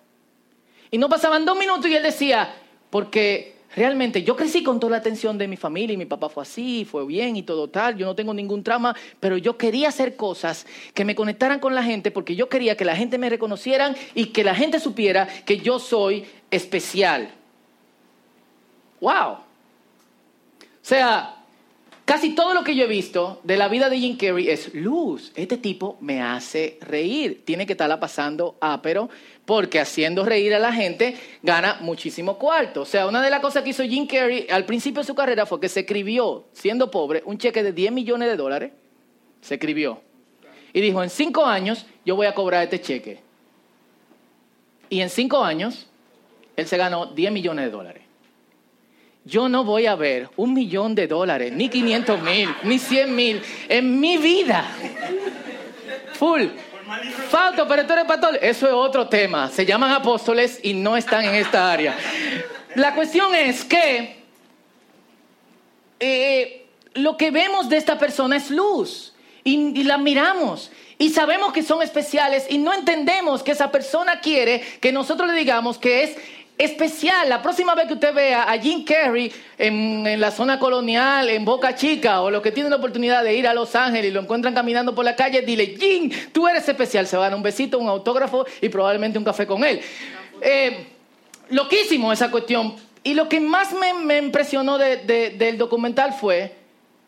Y 0.95 0.99
no 0.99 1.09
pasaban 1.09 1.45
dos 1.45 1.59
minutos 1.59 1.91
y 1.91 1.97
él 1.97 2.05
decía, 2.05 2.55
porque 2.89 3.57
realmente 3.75 4.23
yo 4.23 4.37
crecí 4.37 4.63
con 4.63 4.79
toda 4.79 4.93
la 4.93 4.99
atención 4.99 5.37
de 5.37 5.49
mi 5.49 5.57
familia 5.57 5.95
y 5.95 5.97
mi 5.97 6.07
papá 6.07 6.29
fue 6.29 6.45
así, 6.45 6.85
fue 6.85 7.05
bien 7.05 7.35
y 7.35 7.43
todo 7.43 7.69
tal, 7.69 7.97
yo 7.97 8.07
no 8.07 8.15
tengo 8.15 8.33
ningún 8.33 8.63
trauma, 8.63 8.95
pero 9.19 9.37
yo 9.37 9.59
quería 9.59 9.89
hacer 9.89 10.15
cosas 10.15 10.69
que 10.95 11.05
me 11.05 11.17
conectaran 11.17 11.59
con 11.59 11.75
la 11.75 11.83
gente 11.83 12.13
porque 12.13 12.37
yo 12.37 12.49
quería 12.49 12.77
que 12.77 12.85
la 12.85 12.95
gente 12.95 13.19
me 13.19 13.29
reconocieran 13.29 13.97
y 14.15 14.27
que 14.27 14.45
la 14.45 14.55
gente 14.55 14.79
supiera 14.79 15.27
que 15.45 15.57
yo 15.57 15.81
soy 15.81 16.27
especial. 16.53 17.29
¡Wow! 19.01 19.33
O 19.33 19.43
sea, 20.81 21.44
Casi 22.05 22.35
todo 22.35 22.53
lo 22.53 22.65
que 22.65 22.77
yo 22.77 22.85
he 22.85 22.89
visto 22.89 23.41
de 23.45 23.57
la 23.57 23.69
vida 23.69 23.89
de 23.89 23.99
Jim 23.99 24.19
Carrey 24.19 24.51
es 24.51 24.75
luz. 24.75 25.33
Este 25.37 25.57
tipo 25.57 25.97
me 26.03 26.21
hace 26.21 26.77
reír. 26.83 27.43
Tiene 27.47 27.65
que 27.65 27.73
estarla 27.73 27.99
pasando 27.99 28.57
ápero 28.61 29.09
porque 29.47 29.81
haciendo 29.81 30.23
reír 30.23 30.55
a 30.55 30.59
la 30.59 30.71
gente 30.71 31.17
gana 31.43 31.79
muchísimo 31.81 32.39
cuarto. 32.39 32.83
O 32.83 32.85
sea, 32.85 33.07
una 33.07 33.23
de 33.23 33.31
las 33.31 33.41
cosas 33.41 33.63
que 33.63 33.71
hizo 33.71 33.83
Jim 33.85 34.07
Carrey 34.07 34.47
al 34.51 34.67
principio 34.67 35.01
de 35.01 35.07
su 35.07 35.15
carrera 35.15 35.47
fue 35.47 35.61
que 35.61 35.69
se 35.71 35.81
escribió, 35.81 36.45
siendo 36.53 36.91
pobre, 36.91 37.23
un 37.25 37.39
cheque 37.39 37.63
de 37.63 37.73
10 37.73 37.93
millones 37.93 38.29
de 38.29 38.37
dólares. 38.37 38.73
Se 39.41 39.55
escribió. 39.55 40.03
Y 40.75 40.83
dijo, 40.83 41.03
en 41.03 41.09
cinco 41.09 41.47
años 41.47 41.87
yo 42.05 42.17
voy 42.17 42.27
a 42.27 42.35
cobrar 42.35 42.65
este 42.65 42.83
cheque. 42.83 43.21
Y 44.91 45.01
en 45.01 45.09
cinco 45.09 45.43
años 45.43 45.87
él 46.55 46.67
se 46.67 46.77
ganó 46.77 47.07
10 47.07 47.33
millones 47.33 47.65
de 47.65 47.71
dólares 47.71 48.04
yo 49.25 49.49
no 49.49 49.65
voy 49.65 49.87
a 49.87 49.95
ver 49.95 50.29
un 50.37 50.53
millón 50.53 50.95
de 50.95 51.07
dólares, 51.07 51.53
ni 51.53 51.69
500 51.69 52.23
mil, 52.23 52.49
ni 52.63 52.79
100 52.79 53.15
mil 53.15 53.43
en 53.69 54.01
mi 54.01 54.19
vida. 54.19 54.67
Full. 56.15 56.43
Falto, 57.31 57.67
pero 57.67 57.87
tú 57.87 57.95
eres 57.95 58.05
pastor. 58.05 58.39
Eso 58.41 58.67
es 58.67 58.73
otro 58.75 59.09
tema. 59.09 59.49
Se 59.51 59.65
llaman 59.65 59.93
apóstoles 59.93 60.61
y 60.63 60.75
no 60.75 60.97
están 60.97 61.25
en 61.25 61.35
esta 61.35 61.73
área. 61.73 61.97
La 62.75 62.95
cuestión 62.95 63.35
es 63.35 63.65
que 63.65 64.23
eh, 66.01 66.67
lo 66.95 67.17
que 67.17 67.31
vemos 67.31 67.69
de 67.69 67.79
esta 67.79 67.99
persona 67.99 68.37
es 68.37 68.51
luz 68.51 69.15
y 69.43 69.85
la 69.85 69.99
miramos 69.99 70.71
y 70.99 71.11
sabemos 71.11 71.53
que 71.53 71.63
son 71.63 71.83
especiales 71.83 72.47
y 72.49 72.59
no 72.59 72.73
entendemos 72.73 73.43
que 73.43 73.53
esa 73.53 73.71
persona 73.71 74.21
quiere 74.21 74.61
que 74.81 74.93
nosotros 74.93 75.29
le 75.29 75.35
digamos 75.35 75.79
que 75.79 76.05
es 76.05 76.17
especial. 76.57 77.29
La 77.29 77.43
próxima 77.43 77.75
vez 77.75 77.87
que 77.87 77.95
usted 77.95 78.15
vea 78.15 78.51
a 78.51 78.59
Jim 78.59 78.85
Carrey 78.85 79.33
en, 79.59 80.21
la 80.21 80.31
zona 80.31 80.59
colonial, 80.59 81.29
en 81.29 81.45
Boca 81.45 81.75
Chica, 81.75 82.23
o 82.23 82.31
los 82.31 82.43
que 82.43 82.53
tienen 82.53 82.71
la 82.71 82.77
oportunidad 82.77 83.25
de 83.25 83.35
ir 83.35 83.47
a 83.47 83.55
Los 83.55 83.75
Ángeles 83.75 84.11
y 84.11 84.15
lo 84.15 84.21
encuentran 84.21 84.55
caminando 84.55 84.95
por 84.95 85.05
la 85.05 85.17
calle, 85.17 85.43
dile, 85.43 85.77
Jim, 85.79 86.11
tú 86.33 86.47
eres 86.47 86.69
especial. 86.69 87.07
Se 87.07 87.17
va 87.17 87.29
a 87.29 87.37
un 87.37 87.43
besito, 87.43 87.79
un 87.79 87.89
autógrafo 87.89 88.47
y 88.61 88.69
probablemente 88.69 89.19
un 89.19 89.25
café 89.25 89.47
con 89.47 89.65
él. 89.65 89.81
Eh, 90.41 90.87
loquísimo 91.51 92.13
esa 92.13 92.31
cuestión. 92.31 92.77
Y 93.03 93.15
lo 93.15 93.29
que 93.29 93.41
más 93.41 93.75
me, 93.75 94.19
impresionó 94.19 94.79
del 94.79 95.59
documental 95.59 96.15
fue 96.15 96.55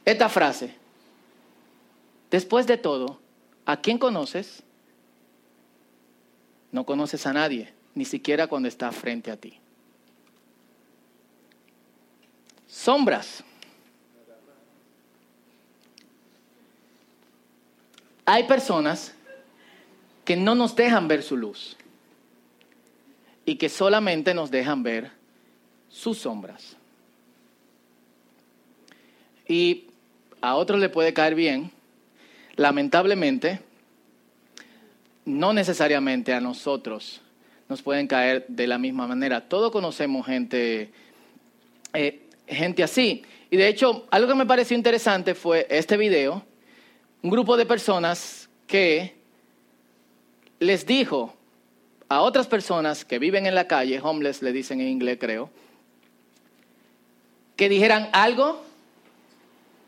esta 0.04 0.28
frase. 0.28 0.74
Después 2.30 2.66
de 2.66 2.76
todo, 2.76 3.18
¿a 3.64 3.80
quién 3.80 3.96
conoces? 3.96 4.62
No 6.72 6.84
conoces 6.84 7.26
a 7.26 7.32
nadie 7.32 7.75
ni 7.96 8.04
siquiera 8.04 8.46
cuando 8.46 8.68
está 8.68 8.92
frente 8.92 9.30
a 9.30 9.36
ti. 9.38 9.58
Sombras. 12.68 13.42
Hay 18.26 18.44
personas 18.44 19.14
que 20.26 20.36
no 20.36 20.54
nos 20.54 20.76
dejan 20.76 21.08
ver 21.08 21.22
su 21.22 21.38
luz 21.38 21.76
y 23.46 23.56
que 23.56 23.70
solamente 23.70 24.34
nos 24.34 24.50
dejan 24.50 24.82
ver 24.82 25.10
sus 25.88 26.18
sombras. 26.18 26.76
Y 29.48 29.86
a 30.42 30.54
otros 30.56 30.80
le 30.80 30.90
puede 30.90 31.14
caer 31.14 31.34
bien, 31.34 31.70
lamentablemente, 32.56 33.60
no 35.24 35.54
necesariamente 35.54 36.34
a 36.34 36.40
nosotros 36.40 37.22
nos 37.68 37.82
pueden 37.82 38.06
caer 38.06 38.44
de 38.48 38.66
la 38.66 38.78
misma 38.78 39.06
manera. 39.06 39.48
Todos 39.48 39.72
conocemos 39.72 40.26
gente, 40.26 40.90
eh, 41.92 42.20
gente 42.46 42.82
así. 42.82 43.22
Y 43.50 43.56
de 43.56 43.68
hecho, 43.68 44.06
algo 44.10 44.28
que 44.28 44.34
me 44.34 44.46
pareció 44.46 44.76
interesante 44.76 45.34
fue 45.34 45.66
este 45.70 45.96
video, 45.96 46.44
un 47.22 47.30
grupo 47.30 47.56
de 47.56 47.66
personas 47.66 48.48
que 48.66 49.14
les 50.58 50.86
dijo 50.86 51.34
a 52.08 52.20
otras 52.20 52.46
personas 52.46 53.04
que 53.04 53.18
viven 53.18 53.46
en 53.46 53.54
la 53.54 53.66
calle, 53.66 54.00
homeless 54.00 54.42
le 54.42 54.52
dicen 54.52 54.80
en 54.80 54.88
inglés 54.88 55.18
creo, 55.20 55.50
que 57.56 57.68
dijeran 57.68 58.08
algo 58.12 58.62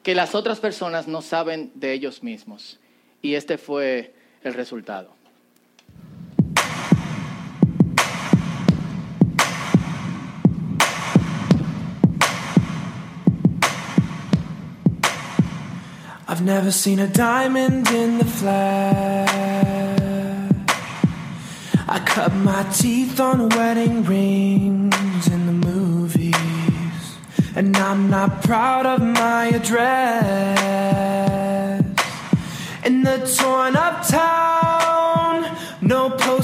que 0.03 0.15
las 0.15 0.35
otras 0.35 0.59
personas 0.59 1.07
no 1.07 1.23
saben 1.23 1.71
de 1.75 1.93
ellos 1.93 2.23
mismos. 2.23 2.79
Y 3.21 3.35
este 3.35 3.59
fue 3.59 4.15
el 4.43 4.55
resultado. 4.55 5.18
I've 16.39 16.45
never 16.45 16.71
seen 16.71 17.01
a 17.01 17.09
diamond 17.09 17.89
in 17.89 18.19
the 18.19 18.25
flesh. 18.25 19.29
I 21.89 21.99
cut 22.07 22.33
my 22.33 22.63
teeth 22.73 23.19
on 23.19 23.49
wedding 23.49 24.05
rings 24.05 25.27
in 25.27 25.47
the 25.47 25.53
movies. 25.67 26.37
And 27.57 27.77
I'm 27.77 28.09
not 28.09 28.45
proud 28.45 28.87
of 28.87 29.03
my 29.03 29.47
address. 29.47 29.85
In 32.85 33.03
the 33.03 33.19
torn 33.37 33.75
up 33.75 34.07
town, 34.07 35.57
no 35.83 36.09
every 36.11 36.38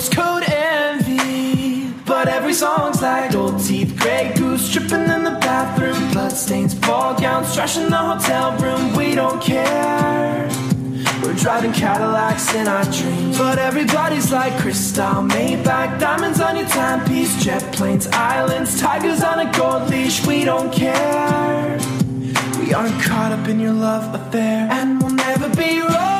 song's 2.55 3.03
like 3.03 3.35
old 3.35 3.61
teeth, 3.65 3.99
gray 3.99 4.33
goose 4.37 4.73
tripping 4.73 5.09
in 5.09 5.25
the 5.25 5.37
bathroom, 5.43 6.13
bloodstains, 6.13 6.73
ball 6.75 7.19
gowns, 7.19 7.53
trash 7.53 7.77
in 7.77 7.91
the 7.91 7.97
hotel 7.97 8.57
room. 8.59 8.97
We 8.97 9.15
don't 9.15 9.43
care. 9.43 10.49
We're 11.21 11.35
driving 11.35 11.73
Cadillacs 11.73 12.55
in 12.55 12.69
our 12.69 12.85
dreams. 12.85 13.37
But 13.39 13.59
everybody's 13.59 14.31
like 14.31 14.57
crystal, 14.61 15.23
Maybach, 15.33 15.99
diamonds 15.99 16.41
on 16.41 16.57
your 16.57 16.69
timepiece, 16.69 17.43
jet 17.43 17.63
planes, 17.73 18.07
islands, 18.09 18.81
tigers 18.81 19.23
on 19.23 19.41
a 19.41 19.53
gold 19.53 19.91
leash. 19.91 20.25
We 20.25 20.45
don't 20.45 20.73
care. 20.73 21.79
We 22.61 22.73
aren't 22.73 23.03
caught 23.03 23.33
up 23.33 23.49
in 23.49 23.59
your 23.59 23.73
love 23.73 24.15
affair, 24.15 24.69
and 24.71 25.03
we'll 25.03 25.13
never 25.13 25.49
be 25.57 25.81
royal. 25.81 26.14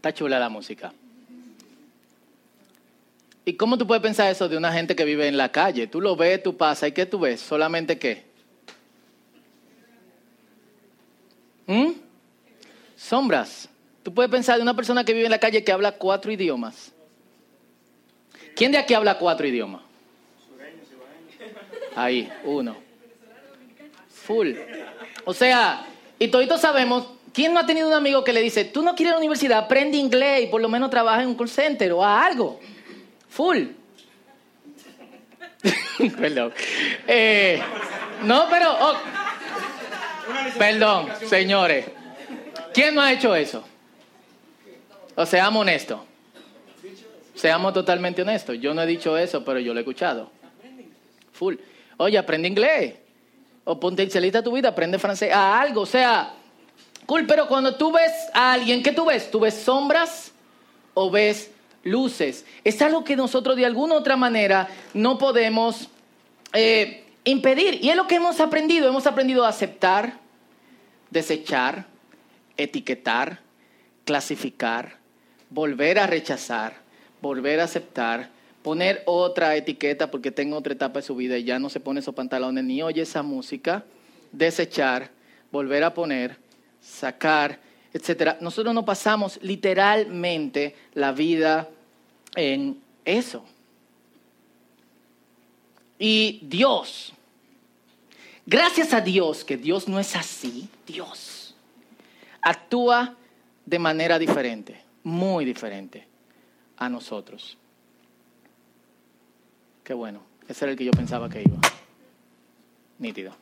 Está 0.00 0.14
chula 0.14 0.38
la 0.38 0.48
música. 0.48 0.94
¿Y 3.44 3.52
cómo 3.52 3.76
tú 3.76 3.86
puedes 3.86 4.02
pensar 4.02 4.30
eso 4.30 4.48
de 4.48 4.56
una 4.56 4.72
gente 4.72 4.96
que 4.96 5.04
vive 5.04 5.28
en 5.28 5.36
la 5.36 5.52
calle? 5.52 5.86
Tú 5.88 6.00
lo 6.00 6.16
ves, 6.16 6.42
tú 6.42 6.56
pasas, 6.56 6.88
¿y 6.88 6.92
qué 6.92 7.04
tú 7.04 7.18
ves? 7.18 7.38
¿Solamente 7.38 7.98
qué? 7.98 8.24
¿Mm? 11.66 11.90
Sombras. 12.96 13.68
Tú 14.02 14.14
puedes 14.14 14.30
pensar 14.30 14.56
de 14.56 14.62
una 14.62 14.74
persona 14.74 15.04
que 15.04 15.12
vive 15.12 15.26
en 15.26 15.32
la 15.32 15.38
calle 15.38 15.62
que 15.62 15.70
habla 15.70 15.92
cuatro 15.92 16.32
idiomas. 16.32 16.92
¿Quién 18.56 18.72
de 18.72 18.78
aquí 18.78 18.94
habla 18.94 19.18
cuatro 19.18 19.46
idiomas? 19.46 19.82
Ahí, 21.94 22.32
uno. 22.44 22.74
Full. 24.08 24.54
O 25.26 25.34
sea, 25.34 25.84
y 26.18 26.28
toditos 26.28 26.62
sabemos, 26.62 27.06
¿quién 27.32 27.52
no 27.52 27.60
ha 27.60 27.66
tenido 27.66 27.88
un 27.88 27.94
amigo 27.94 28.24
que 28.24 28.32
le 28.32 28.42
dice, 28.42 28.64
tú 28.64 28.82
no 28.82 28.94
quieres 28.94 29.12
la 29.12 29.18
universidad, 29.18 29.58
aprende 29.58 29.96
inglés 29.96 30.44
y 30.44 30.46
por 30.46 30.60
lo 30.60 30.68
menos 30.68 30.90
trabaja 30.90 31.22
en 31.22 31.28
un 31.28 31.34
call 31.34 31.48
center 31.48 31.92
o 31.92 32.04
a 32.04 32.24
algo? 32.24 32.60
Full. 33.28 33.64
Perdón. 36.18 36.52
Eh, 37.06 37.60
no, 38.24 38.46
pero... 38.48 38.72
oh, 38.80 38.94
perdón, 40.58 41.08
señores. 41.28 41.86
¿Quién 42.72 42.94
no 42.94 43.00
ha 43.00 43.12
hecho 43.12 43.34
eso? 43.34 43.64
O 45.14 45.26
seamos 45.26 45.62
honestos. 45.62 46.00
Seamos 47.34 47.72
totalmente 47.72 48.22
honestos. 48.22 48.58
Yo 48.60 48.74
no 48.74 48.82
he 48.82 48.86
dicho 48.86 49.16
eso, 49.16 49.44
pero 49.44 49.58
yo 49.60 49.72
lo 49.72 49.80
he 49.80 49.82
escuchado. 49.82 50.30
Full. 51.32 51.56
Oye, 51.96 52.18
aprende 52.18 52.48
inglés. 52.48 52.94
O 53.64 53.78
potencializa 53.78 54.42
tu 54.42 54.52
vida, 54.52 54.68
aprende 54.68 54.98
francés. 54.98 55.32
A 55.32 55.60
algo. 55.60 55.82
O 55.82 55.86
sea, 55.86 56.34
cool. 57.10 57.26
Pero 57.26 57.48
cuando 57.48 57.74
tú 57.74 57.90
ves 57.90 58.12
a 58.32 58.52
alguien, 58.52 58.84
¿qué 58.84 58.92
tú 58.92 59.04
ves? 59.04 59.32
¿Tú 59.32 59.40
ves 59.40 59.54
sombras 59.54 60.30
o 60.94 61.10
ves 61.10 61.50
luces? 61.82 62.44
Es 62.62 62.80
algo 62.82 63.02
que 63.02 63.16
nosotros 63.16 63.56
de 63.56 63.66
alguna 63.66 63.94
u 63.94 63.98
otra 63.98 64.16
manera 64.16 64.68
no 64.94 65.18
podemos 65.18 65.88
eh, 66.52 67.04
impedir. 67.24 67.80
Y 67.82 67.90
es 67.90 67.96
lo 67.96 68.06
que 68.06 68.14
hemos 68.14 68.38
aprendido. 68.38 68.88
Hemos 68.88 69.08
aprendido 69.08 69.44
a 69.44 69.48
aceptar, 69.48 70.18
desechar, 71.10 71.86
etiquetar, 72.56 73.40
clasificar, 74.04 74.98
volver 75.50 75.98
a 75.98 76.06
rechazar, 76.06 76.76
volver 77.20 77.58
a 77.58 77.64
aceptar, 77.64 78.30
poner 78.62 79.02
otra 79.06 79.56
etiqueta 79.56 80.12
porque 80.12 80.30
tengo 80.30 80.56
otra 80.56 80.74
etapa 80.74 81.00
de 81.00 81.06
su 81.06 81.16
vida 81.16 81.36
y 81.38 81.42
ya 81.42 81.58
no 81.58 81.70
se 81.70 81.80
pone 81.80 81.98
esos 81.98 82.14
pantalones 82.14 82.62
ni 82.62 82.82
oye 82.82 83.02
esa 83.02 83.24
música, 83.24 83.84
desechar, 84.30 85.10
volver 85.50 85.82
a 85.82 85.92
poner, 85.92 86.38
sacar, 86.90 87.58
etcétera. 87.92 88.38
Nosotros 88.40 88.74
no 88.74 88.84
pasamos 88.84 89.38
literalmente 89.42 90.74
la 90.94 91.12
vida 91.12 91.68
en 92.34 92.80
eso. 93.04 93.44
Y 95.98 96.40
Dios, 96.42 97.12
gracias 98.46 98.92
a 98.92 99.00
Dios, 99.00 99.44
que 99.44 99.56
Dios 99.56 99.86
no 99.88 99.98
es 99.98 100.16
así, 100.16 100.68
Dios 100.86 101.40
actúa 102.42 103.14
de 103.66 103.78
manera 103.78 104.18
diferente, 104.18 104.80
muy 105.04 105.44
diferente 105.44 106.06
a 106.76 106.88
nosotros. 106.88 107.56
Qué 109.84 109.94
bueno, 109.94 110.22
ese 110.48 110.64
era 110.64 110.72
el 110.72 110.78
que 110.78 110.84
yo 110.84 110.92
pensaba 110.92 111.28
que 111.28 111.42
iba. 111.42 111.58
Nítido. 112.98 113.34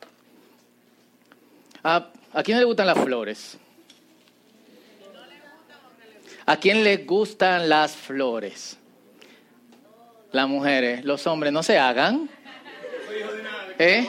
¿A, 1.83 2.11
¿a 2.33 2.43
quién 2.43 2.57
le 2.57 2.63
gustan 2.63 2.87
las 2.87 2.97
flores? 2.97 3.57
¿A 6.45 6.57
quién 6.57 6.83
le 6.83 6.97
gustan 6.97 7.69
las 7.69 7.95
flores? 7.95 8.77
Las 10.31 10.47
mujeres, 10.47 11.05
los 11.05 11.25
hombres, 11.27 11.53
no 11.53 11.63
se 11.63 11.77
hagan. 11.77 12.29
¿Eh? 13.77 14.07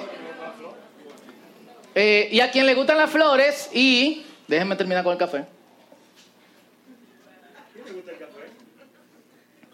Eh, 1.94 2.28
y 2.32 2.40
a 2.40 2.50
quien 2.50 2.66
le 2.66 2.74
gustan 2.74 2.96
las 2.96 3.10
flores 3.10 3.70
y... 3.72 4.24
Déjenme 4.48 4.74
terminar 4.74 5.04
con 5.04 5.12
el 5.12 5.18
café. 5.18 5.44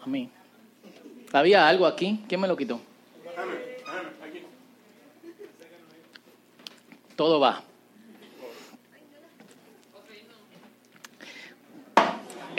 A 0.01 0.05
mí. 0.05 0.29
Había 1.33 1.67
algo 1.67 1.85
aquí. 1.85 2.23
¿Quién 2.27 2.41
me 2.41 2.47
lo 2.47 2.55
quitó? 2.55 2.79
Todo 7.15 7.39
va. 7.39 7.63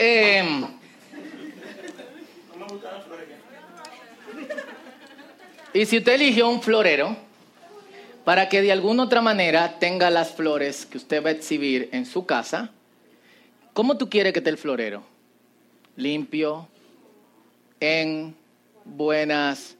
Eh, 0.01 0.65
y 5.73 5.85
si 5.85 5.97
usted 5.97 6.13
eligió 6.13 6.47
un 6.47 6.61
florero 6.61 7.17
para 8.23 8.47
que 8.47 8.61
de 8.61 8.71
alguna 8.71 9.03
otra 9.03 9.19
manera 9.19 9.77
tenga 9.77 10.09
las 10.09 10.31
flores 10.31 10.85
que 10.85 10.97
usted 10.97 11.21
va 11.21 11.29
a 11.29 11.33
exhibir 11.33 11.89
en 11.91 12.05
su 12.05 12.25
casa, 12.25 12.71
¿cómo 13.73 13.97
tú 13.97 14.09
quieres 14.09 14.31
que 14.31 14.39
esté 14.39 14.49
el 14.49 14.57
florero? 14.57 15.03
Limpio, 15.97 16.69
en 17.81 18.33
buenas 18.85 19.75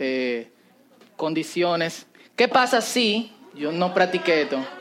eh, 0.00 0.50
condiciones. 1.16 2.06
¿Qué 2.34 2.48
pasa 2.48 2.80
si 2.80 3.30
yo 3.54 3.70
no 3.70 3.94
practiqué 3.94 4.42
esto? 4.42 4.77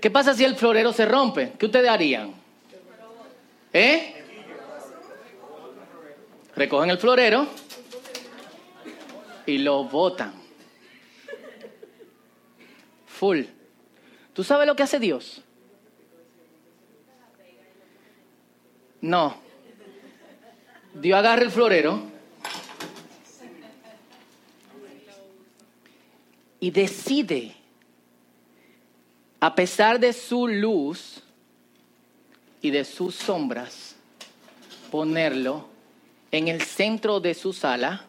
¿Qué 0.00 0.10
pasa 0.10 0.34
si 0.34 0.44
el 0.44 0.56
florero 0.56 0.92
se 0.92 1.04
rompe? 1.04 1.52
¿Qué 1.58 1.66
ustedes 1.66 1.88
harían? 1.88 2.32
¿Eh? 3.72 4.24
Recogen 6.56 6.90
el 6.90 6.98
florero 6.98 7.46
y 9.46 9.58
lo 9.58 9.84
botan. 9.84 10.32
Full. 13.06 13.42
¿Tú 14.32 14.42
sabes 14.42 14.66
lo 14.66 14.74
que 14.74 14.82
hace 14.82 14.98
Dios? 14.98 15.42
No. 19.02 19.36
Dios 20.94 21.18
agarra 21.18 21.42
el 21.42 21.50
florero 21.50 22.02
y 26.58 26.70
decide 26.70 27.59
a 29.40 29.54
pesar 29.54 29.98
de 29.98 30.12
su 30.12 30.46
luz 30.46 31.22
y 32.60 32.70
de 32.70 32.84
sus 32.84 33.14
sombras, 33.14 33.96
ponerlo 34.90 35.66
en 36.30 36.48
el 36.48 36.60
centro 36.60 37.20
de 37.20 37.32
su 37.32 37.54
sala 37.54 38.04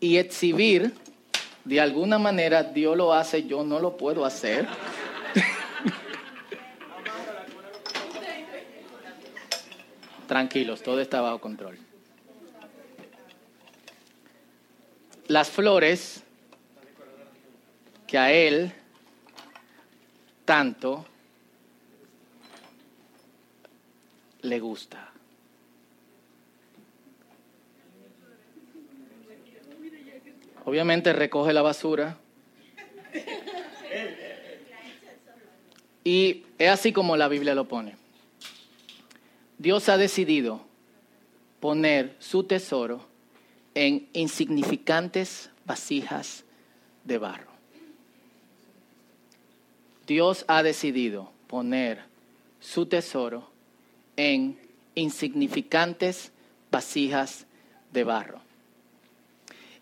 y 0.00 0.16
exhibir, 0.18 0.92
de 1.64 1.80
alguna 1.80 2.18
manera 2.18 2.64
Dios 2.64 2.96
lo 2.96 3.14
hace, 3.14 3.44
yo 3.44 3.62
no 3.62 3.78
lo 3.78 3.96
puedo 3.96 4.24
hacer. 4.24 4.66
Tranquilos, 10.26 10.82
todo 10.82 11.00
está 11.00 11.20
bajo 11.20 11.40
control. 11.40 11.78
Las 15.28 15.48
flores 15.48 16.23
que 18.14 18.18
a 18.18 18.32
Él 18.32 18.72
tanto 20.44 21.04
le 24.42 24.60
gusta. 24.60 25.10
Obviamente 30.64 31.12
recoge 31.12 31.52
la 31.52 31.62
basura. 31.62 32.16
Y 36.04 36.44
es 36.56 36.70
así 36.70 36.92
como 36.92 37.16
la 37.16 37.26
Biblia 37.26 37.56
lo 37.56 37.66
pone. 37.66 37.96
Dios 39.58 39.88
ha 39.88 39.96
decidido 39.96 40.60
poner 41.58 42.14
su 42.20 42.44
tesoro 42.44 43.08
en 43.74 44.08
insignificantes 44.12 45.50
vasijas 45.66 46.44
de 47.02 47.18
barro. 47.18 47.53
Dios 50.06 50.44
ha 50.48 50.62
decidido 50.62 51.30
poner 51.46 52.02
su 52.60 52.86
tesoro 52.86 53.48
en 54.16 54.58
insignificantes 54.94 56.32
vasijas 56.70 57.46
de 57.92 58.04
barro. 58.04 58.40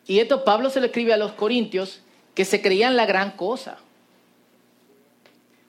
Y 0.07 0.19
esto 0.19 0.45
Pablo 0.45 0.71
se 0.71 0.81
lo 0.81 0.87
escribe 0.87 1.13
a 1.13 1.17
los 1.17 1.33
corintios 1.33 2.03
que 2.35 2.45
se 2.45 2.61
creían 2.61 2.97
la 2.97 3.07
gran 3.07 3.33
cosa. 3.33 3.79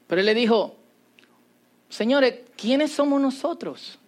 Pero 0.07 0.19
él 0.19 0.25
le 0.25 0.33
dijo, 0.33 0.75
señores, 1.89 2.39
¿quiénes 2.55 2.91
somos 2.91 3.21
nosotros? 3.21 3.99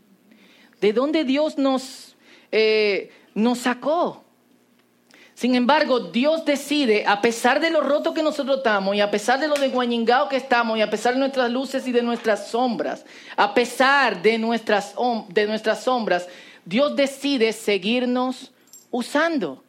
¿De 0.81 0.93
dónde 0.93 1.23
Dios 1.23 1.57
nos, 1.57 2.15
eh, 2.51 3.11
nos 3.33 3.59
sacó? 3.59 4.24
Sin 5.35 5.53
embargo, 5.53 5.99
Dios 5.99 6.45
decide, 6.45 7.03
a 7.05 7.19
pesar 7.21 7.59
de 7.59 7.69
lo 7.69 7.81
roto 7.81 8.13
que 8.13 8.23
nosotros 8.23 8.59
estamos 8.59 8.95
y 8.95 9.01
a 9.01 9.11
pesar 9.11 9.37
de 9.37 9.49
lo 9.49 9.55
desguañingado 9.55 10.29
que 10.29 10.37
estamos 10.37 10.77
y 10.77 10.81
a 10.81 10.89
pesar 10.89 11.13
de 11.13 11.19
nuestras 11.19 11.51
luces 11.51 11.85
y 11.87 11.91
de 11.91 12.01
nuestras 12.01 12.47
sombras, 12.47 13.05
a 13.35 13.53
pesar 13.53 14.21
de 14.21 14.37
nuestras, 14.37 14.95
de 15.27 15.45
nuestras 15.45 15.83
sombras, 15.83 16.29
Dios 16.63 16.95
decide 16.95 17.51
seguirnos 17.51 18.53
usando. 18.91 19.61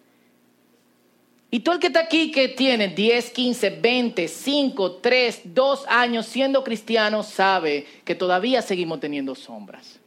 Y 1.50 1.60
todo 1.60 1.74
el 1.74 1.80
que 1.80 1.88
está 1.88 2.00
aquí 2.00 2.30
que 2.30 2.46
tiene 2.46 2.86
10, 2.86 3.30
15, 3.30 3.70
20, 3.70 4.28
5, 4.28 4.92
3, 4.92 5.40
2 5.46 5.84
años 5.88 6.26
siendo 6.26 6.62
cristiano 6.62 7.24
sabe 7.24 7.86
que 8.04 8.14
todavía 8.14 8.62
seguimos 8.62 9.00
teniendo 9.00 9.34
sombras. 9.34 9.98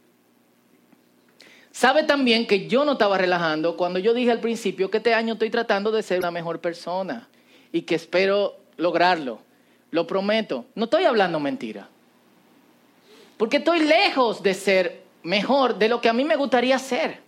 Sabe 1.72 2.02
también 2.02 2.46
que 2.46 2.66
yo 2.66 2.84
no 2.84 2.92
estaba 2.92 3.16
relajando 3.16 3.76
cuando 3.76 3.98
yo 3.98 4.12
dije 4.12 4.30
al 4.30 4.40
principio 4.40 4.90
que 4.90 4.98
este 4.98 5.14
año 5.14 5.34
estoy 5.34 5.50
tratando 5.50 5.92
de 5.92 6.02
ser 6.02 6.18
una 6.18 6.30
mejor 6.30 6.60
persona 6.60 7.28
y 7.72 7.82
que 7.82 7.94
espero 7.94 8.56
lograrlo. 8.76 9.40
Lo 9.90 10.06
prometo. 10.06 10.66
No 10.74 10.84
estoy 10.84 11.04
hablando 11.04 11.38
mentira. 11.40 11.88
Porque 13.36 13.58
estoy 13.58 13.80
lejos 13.80 14.42
de 14.42 14.54
ser 14.54 15.02
mejor 15.22 15.78
de 15.78 15.88
lo 15.88 16.00
que 16.00 16.08
a 16.08 16.12
mí 16.12 16.24
me 16.24 16.36
gustaría 16.36 16.78
ser. 16.78 17.18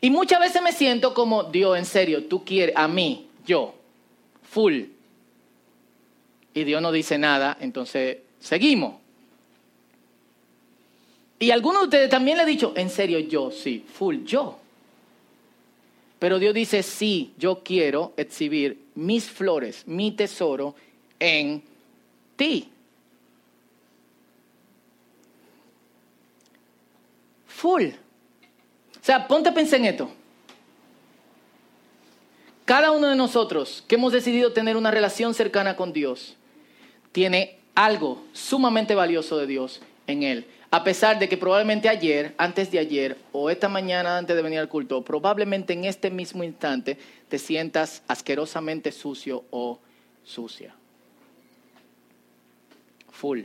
Y 0.00 0.10
muchas 0.10 0.40
veces 0.40 0.62
me 0.62 0.72
siento 0.72 1.14
como, 1.14 1.44
Dios, 1.44 1.76
en 1.76 1.84
serio, 1.84 2.24
tú 2.24 2.44
quieres 2.44 2.76
a 2.76 2.86
mí, 2.86 3.28
yo, 3.44 3.74
full. 4.42 4.84
Y 6.54 6.64
Dios 6.64 6.80
no 6.80 6.92
dice 6.92 7.18
nada, 7.18 7.56
entonces 7.60 8.18
seguimos. 8.38 8.94
Y 11.38 11.50
algunos 11.50 11.82
de 11.82 11.86
ustedes 11.86 12.10
también 12.10 12.36
le 12.36 12.42
he 12.42 12.46
dicho, 12.46 12.72
en 12.76 12.90
serio, 12.90 13.18
yo, 13.20 13.50
sí, 13.50 13.84
full, 13.92 14.24
yo. 14.24 14.58
Pero 16.18 16.38
Dios 16.38 16.52
dice, 16.52 16.82
sí, 16.82 17.32
yo 17.38 17.62
quiero 17.62 18.12
exhibir 18.16 18.86
mis 18.96 19.30
flores, 19.30 19.84
mi 19.86 20.10
tesoro 20.10 20.74
en 21.20 21.62
ti. 22.36 22.68
Full. 27.46 27.84
O 27.84 29.04
sea, 29.04 29.28
ponte 29.28 29.48
a 29.48 29.54
pensar 29.54 29.78
en 29.78 29.86
esto. 29.86 30.10
Cada 32.64 32.90
uno 32.90 33.08
de 33.08 33.16
nosotros 33.16 33.82
que 33.86 33.94
hemos 33.94 34.12
decidido 34.12 34.52
tener 34.52 34.76
una 34.76 34.90
relación 34.90 35.34
cercana 35.34 35.76
con 35.76 35.92
Dios, 35.92 36.36
tiene 37.12 37.58
algo 37.74 38.22
sumamente 38.32 38.94
valioso 38.94 39.38
de 39.38 39.46
Dios 39.46 39.80
en 40.06 40.22
él. 40.24 40.46
A 40.70 40.84
pesar 40.84 41.18
de 41.18 41.28
que 41.28 41.38
probablemente 41.38 41.88
ayer, 41.88 42.34
antes 42.36 42.70
de 42.70 42.78
ayer, 42.78 43.16
o 43.32 43.48
esta 43.48 43.70
mañana 43.70 44.18
antes 44.18 44.36
de 44.36 44.42
venir 44.42 44.58
al 44.58 44.68
culto, 44.68 45.02
probablemente 45.02 45.72
en 45.72 45.84
este 45.84 46.10
mismo 46.10 46.44
instante 46.44 46.98
te 47.28 47.38
sientas 47.38 48.02
asquerosamente 48.06 48.92
sucio 48.92 49.44
o 49.50 49.78
sucia. 50.24 50.74
Full. 53.10 53.44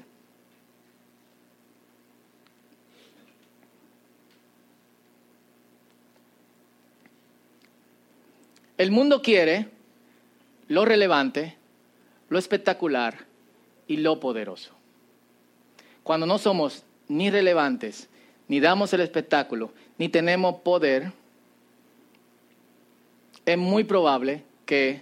El 8.78 8.92
mundo 8.92 9.22
quiere 9.22 9.70
lo 10.68 10.84
relevante, 10.84 11.56
lo 12.28 12.38
espectacular 12.38 13.26
y 13.88 13.98
lo 13.98 14.20
poderoso. 14.20 14.72
Cuando 16.04 16.26
no 16.26 16.38
somos 16.38 16.84
ni 17.08 17.30
relevantes, 17.30 18.10
ni 18.48 18.60
damos 18.60 18.94
el 18.94 19.02
espectáculo, 19.02 19.72
ni 19.98 20.10
tenemos 20.10 20.56
poder, 20.62 21.12
es 23.46 23.58
muy 23.58 23.84
probable 23.84 24.44
que 24.66 25.02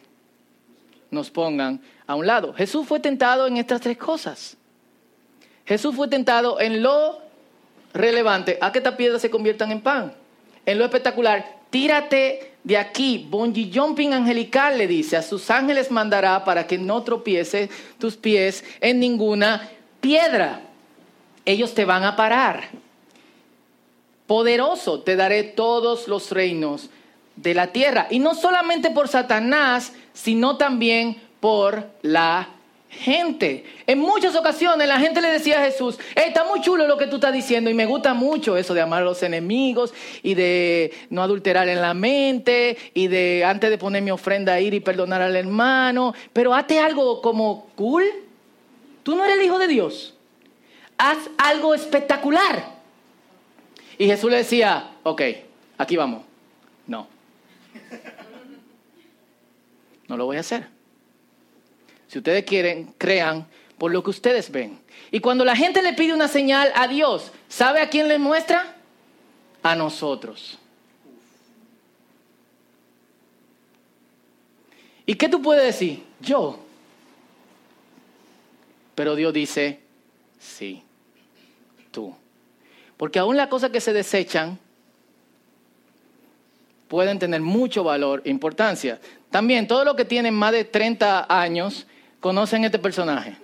nos 1.09 1.29
pongan 1.29 1.81
a 2.07 2.15
un 2.15 2.25
lado. 2.25 2.53
Jesús 2.53 2.87
fue 2.87 2.99
tentado 2.99 3.47
en 3.47 3.57
estas 3.57 3.81
tres 3.81 3.97
cosas. 3.97 4.57
Jesús 5.65 5.95
fue 5.95 6.07
tentado 6.07 6.59
en 6.59 6.81
lo 6.81 7.19
relevante, 7.93 8.57
a 8.61 8.71
que 8.71 8.79
estas 8.79 8.95
piedras 8.95 9.21
se 9.21 9.29
conviertan 9.29 9.71
en 9.71 9.81
pan. 9.81 10.13
En 10.65 10.77
lo 10.77 10.85
espectacular, 10.85 11.59
tírate 11.69 12.53
de 12.63 12.77
aquí, 12.77 13.27
bungee 13.29 13.71
jumping 13.73 14.13
angelical, 14.13 14.77
le 14.77 14.87
dice, 14.87 15.17
a 15.17 15.21
sus 15.21 15.49
ángeles 15.49 15.91
mandará 15.91 16.43
para 16.43 16.67
que 16.67 16.77
no 16.77 17.03
tropiece 17.03 17.69
tus 17.99 18.15
pies 18.15 18.63
en 18.79 18.99
ninguna 18.99 19.69
piedra. 19.99 20.61
Ellos 21.45 21.73
te 21.73 21.85
van 21.85 22.03
a 22.03 22.15
parar. 22.15 22.69
Poderoso 24.27 25.01
te 25.01 25.15
daré 25.15 25.43
todos 25.43 26.07
los 26.07 26.31
reinos 26.31 26.89
de 27.35 27.53
la 27.53 27.67
tierra. 27.67 28.07
Y 28.09 28.19
no 28.19 28.35
solamente 28.35 28.91
por 28.91 29.07
Satanás, 29.07 29.93
sino 30.13 30.57
también 30.57 31.21
por 31.39 31.85
la 32.01 32.49
gente. 32.91 33.63
En 33.87 33.99
muchas 33.99 34.35
ocasiones 34.35 34.87
la 34.87 34.99
gente 34.99 35.21
le 35.21 35.29
decía 35.29 35.59
a 35.59 35.65
Jesús, 35.65 35.97
está 36.13 36.43
muy 36.43 36.61
chulo 36.61 36.87
lo 36.87 36.97
que 36.97 37.07
tú 37.07 37.15
estás 37.15 37.33
diciendo 37.33 37.69
y 37.69 37.73
me 37.73 37.85
gusta 37.85 38.13
mucho 38.13 38.57
eso 38.57 38.73
de 38.73 38.81
amar 38.81 39.01
a 39.01 39.05
los 39.05 39.23
enemigos 39.23 39.93
y 40.21 40.33
de 40.33 40.93
no 41.09 41.23
adulterar 41.23 41.69
en 41.69 41.81
la 41.81 41.93
mente 41.93 42.77
y 42.93 43.07
de 43.07 43.45
antes 43.45 43.69
de 43.69 43.77
poner 43.77 44.03
mi 44.03 44.11
ofrenda 44.11 44.59
ir 44.59 44.73
y 44.73 44.81
perdonar 44.81 45.21
al 45.21 45.35
hermano, 45.35 46.13
pero 46.33 46.53
hazte 46.53 46.79
algo 46.79 47.21
como 47.21 47.67
cool. 47.75 48.03
Tú 49.03 49.15
no 49.15 49.23
eres 49.23 49.37
el 49.37 49.45
hijo 49.45 49.57
de 49.57 49.67
Dios. 49.67 50.13
Haz 51.03 51.17
algo 51.35 51.73
espectacular. 51.73 52.63
Y 53.97 54.05
Jesús 54.05 54.29
le 54.29 54.37
decía, 54.37 54.91
ok, 55.01 55.19
aquí 55.79 55.97
vamos. 55.97 56.23
No. 56.85 57.07
No 60.07 60.15
lo 60.15 60.25
voy 60.25 60.37
a 60.37 60.41
hacer. 60.41 60.67
Si 62.07 62.19
ustedes 62.19 62.43
quieren, 62.43 62.93
crean 62.99 63.47
por 63.79 63.91
lo 63.91 64.03
que 64.03 64.11
ustedes 64.11 64.51
ven. 64.51 64.79
Y 65.09 65.21
cuando 65.21 65.43
la 65.43 65.55
gente 65.55 65.81
le 65.81 65.93
pide 65.93 66.13
una 66.13 66.27
señal 66.27 66.71
a 66.75 66.87
Dios, 66.87 67.31
¿sabe 67.49 67.81
a 67.81 67.89
quién 67.89 68.07
le 68.07 68.19
muestra? 68.19 68.75
A 69.63 69.75
nosotros. 69.75 70.59
¿Y 75.07 75.15
qué 75.15 75.27
tú 75.29 75.41
puedes 75.41 75.63
decir? 75.63 76.03
Yo. 76.19 76.59
Pero 78.93 79.15
Dios 79.15 79.33
dice, 79.33 79.79
sí, 80.37 80.83
tú. 81.91 82.15
Porque 82.97 83.19
aún 83.19 83.37
las 83.37 83.47
cosas 83.47 83.71
que 83.71 83.81
se 83.81 83.93
desechan 83.93 84.57
pueden 86.87 87.19
tener 87.19 87.41
mucho 87.41 87.83
valor 87.83 88.21
e 88.25 88.29
importancia. 88.29 88.99
También, 89.29 89.67
todos 89.67 89.85
los 89.85 89.95
que 89.95 90.05
tienen 90.05 90.33
más 90.33 90.51
de 90.51 90.65
30 90.65 91.25
años 91.29 91.87
conocen 92.19 92.65
este 92.65 92.79
personaje. 92.79 93.37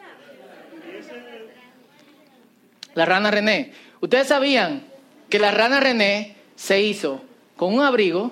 La 2.93 3.05
rana 3.05 3.31
René. 3.31 3.73
Ustedes 4.01 4.27
sabían 4.27 4.83
que 5.29 5.39
la 5.39 5.51
rana 5.51 5.79
René 5.79 6.35
se 6.55 6.81
hizo 6.81 7.21
con 7.55 7.73
un 7.73 7.81
abrigo 7.81 8.31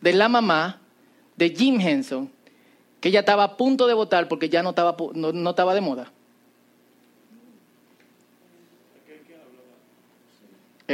de 0.00 0.12
la 0.12 0.28
mamá 0.28 0.78
de 1.36 1.50
Jim 1.50 1.80
Henson, 1.80 2.30
que 3.00 3.08
ella 3.08 3.20
estaba 3.20 3.44
a 3.44 3.56
punto 3.56 3.86
de 3.86 3.94
votar 3.94 4.28
porque 4.28 4.48
ya 4.48 4.62
no 4.62 4.70
estaba, 4.70 4.96
no, 5.14 5.50
estaba 5.50 5.74
de 5.74 5.80
moda. 5.80 6.12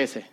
Ese. 0.03 0.25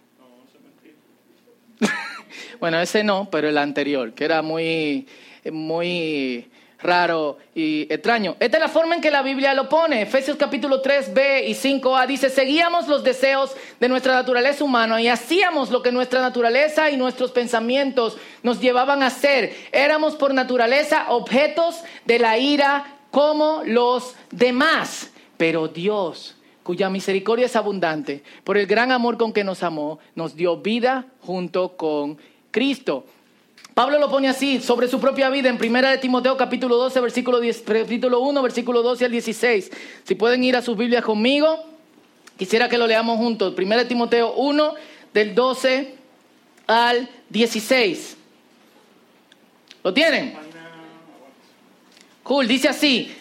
bueno, 2.59 2.79
ese 2.79 3.03
no, 3.03 3.29
pero 3.31 3.49
el 3.49 3.57
anterior, 3.57 4.13
que 4.13 4.25
era 4.25 4.41
muy, 4.41 5.07
muy 5.51 6.47
raro 6.79 7.39
y 7.55 7.91
extraño. 7.91 8.35
Esta 8.39 8.57
es 8.57 8.61
la 8.61 8.69
forma 8.69 8.95
en 8.95 9.01
que 9.01 9.09
la 9.09 9.23
Biblia 9.23 9.53
lo 9.53 9.67
pone. 9.67 10.03
Efesios 10.03 10.37
capítulo 10.37 10.81
3, 10.81 11.13
B 11.13 11.47
y 11.47 11.53
5a 11.53 12.05
dice, 12.05 12.29
seguíamos 12.29 12.87
los 12.87 13.03
deseos 13.03 13.55
de 13.79 13.89
nuestra 13.89 14.13
naturaleza 14.13 14.63
humana 14.63 15.01
y 15.01 15.07
hacíamos 15.07 15.71
lo 15.71 15.81
que 15.81 15.91
nuestra 15.91 16.21
naturaleza 16.21 16.91
y 16.91 16.97
nuestros 16.97 17.31
pensamientos 17.31 18.17
nos 18.43 18.61
llevaban 18.61 19.01
a 19.01 19.07
hacer. 19.07 19.55
Éramos 19.71 20.15
por 20.15 20.33
naturaleza 20.33 21.09
objetos 21.09 21.81
de 22.05 22.19
la 22.19 22.37
ira 22.37 22.97
como 23.09 23.63
los 23.65 24.15
demás. 24.29 25.09
Pero 25.37 25.67
Dios, 25.67 26.35
cuya 26.65 26.89
misericordia 26.89 27.45
es 27.45 27.55
abundante, 27.55 28.23
por 28.43 28.57
el 28.57 28.65
gran 28.65 28.91
amor 28.91 29.19
con 29.19 29.31
que 29.31 29.43
nos 29.43 29.61
amó, 29.61 29.99
nos 30.15 30.35
dio 30.35 30.57
vida 30.57 31.05
junto 31.21 31.77
con 31.77 32.17
Cristo. 32.49 33.05
Pablo 33.75 33.99
lo 33.99 34.09
pone 34.09 34.29
así 34.29 34.59
sobre 34.59 34.87
su 34.87 34.99
propia 34.99 35.29
vida 35.29 35.47
en 35.47 35.59
Primera 35.59 35.91
de 35.91 35.99
Timoteo 35.99 36.35
capítulo 36.35 36.77
12, 36.77 37.01
versículo, 37.01 37.39
10, 37.39 37.61
capítulo 37.67 38.19
1, 38.21 38.41
versículo 38.41 38.81
12 38.81 39.05
al 39.05 39.11
16. 39.11 39.71
Si 40.05 40.15
pueden 40.15 40.43
ir 40.43 40.55
a 40.55 40.63
sus 40.63 40.75
Biblias 40.75 41.03
conmigo, 41.03 41.63
quisiera 42.35 42.67
que 42.67 42.79
lo 42.79 42.87
leamos 42.87 43.19
juntos. 43.19 43.53
Primera 43.53 43.83
de 43.83 43.87
Timoteo 43.87 44.33
1, 44.33 44.73
del 45.13 45.35
12 45.35 45.93
al 46.65 47.07
16. 47.29 48.17
¿Lo 49.83 49.93
tienen? 49.93 50.35
Cool, 52.23 52.47
dice 52.47 52.69
así. 52.69 53.15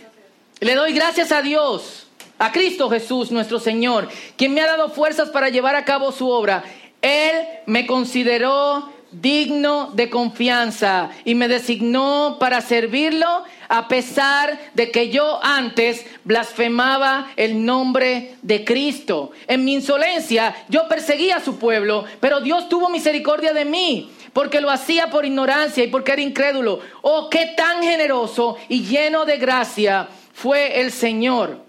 Le 0.60 0.74
doy 0.74 0.94
gracias 0.94 1.30
a 1.30 1.42
Dios, 1.42 2.03
a 2.44 2.52
Cristo 2.52 2.90
Jesús, 2.90 3.30
nuestro 3.30 3.58
Señor, 3.58 4.06
quien 4.36 4.52
me 4.52 4.60
ha 4.60 4.66
dado 4.66 4.90
fuerzas 4.90 5.30
para 5.30 5.48
llevar 5.48 5.76
a 5.76 5.86
cabo 5.86 6.12
su 6.12 6.28
obra. 6.28 6.62
Él 7.00 7.36
me 7.64 7.86
consideró 7.86 8.92
digno 9.12 9.92
de 9.94 10.10
confianza 10.10 11.08
y 11.24 11.34
me 11.34 11.48
designó 11.48 12.36
para 12.38 12.60
servirlo 12.60 13.44
a 13.70 13.88
pesar 13.88 14.60
de 14.74 14.90
que 14.90 15.08
yo 15.08 15.42
antes 15.42 16.04
blasfemaba 16.24 17.30
el 17.36 17.64
nombre 17.64 18.36
de 18.42 18.62
Cristo. 18.62 19.30
En 19.46 19.64
mi 19.64 19.72
insolencia 19.72 20.54
yo 20.68 20.86
perseguía 20.86 21.36
a 21.36 21.44
su 21.44 21.58
pueblo, 21.58 22.04
pero 22.20 22.42
Dios 22.42 22.68
tuvo 22.68 22.90
misericordia 22.90 23.54
de 23.54 23.64
mí 23.64 24.10
porque 24.34 24.60
lo 24.60 24.70
hacía 24.70 25.08
por 25.08 25.24
ignorancia 25.24 25.82
y 25.82 25.88
porque 25.88 26.12
era 26.12 26.20
incrédulo. 26.20 26.80
Oh, 27.00 27.30
qué 27.30 27.54
tan 27.56 27.82
generoso 27.82 28.58
y 28.68 28.82
lleno 28.82 29.24
de 29.24 29.38
gracia 29.38 30.08
fue 30.34 30.82
el 30.82 30.92
Señor. 30.92 31.64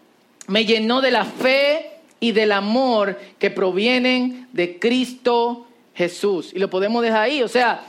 Me 0.48 0.66
llenó 0.66 1.02
de 1.02 1.12
la 1.12 1.26
fe 1.26 1.92
y 2.20 2.32
del 2.32 2.52
amor 2.52 3.20
que 3.40 3.52
provienen 3.52 4.48
de 4.54 4.80
Cristo 4.80 5.68
Jesús. 5.94 6.52
Y 6.54 6.60
lo 6.60 6.70
podemos 6.70 7.02
dejar 7.02 7.22
ahí. 7.22 7.42
O 7.42 7.48
sea, 7.48 7.82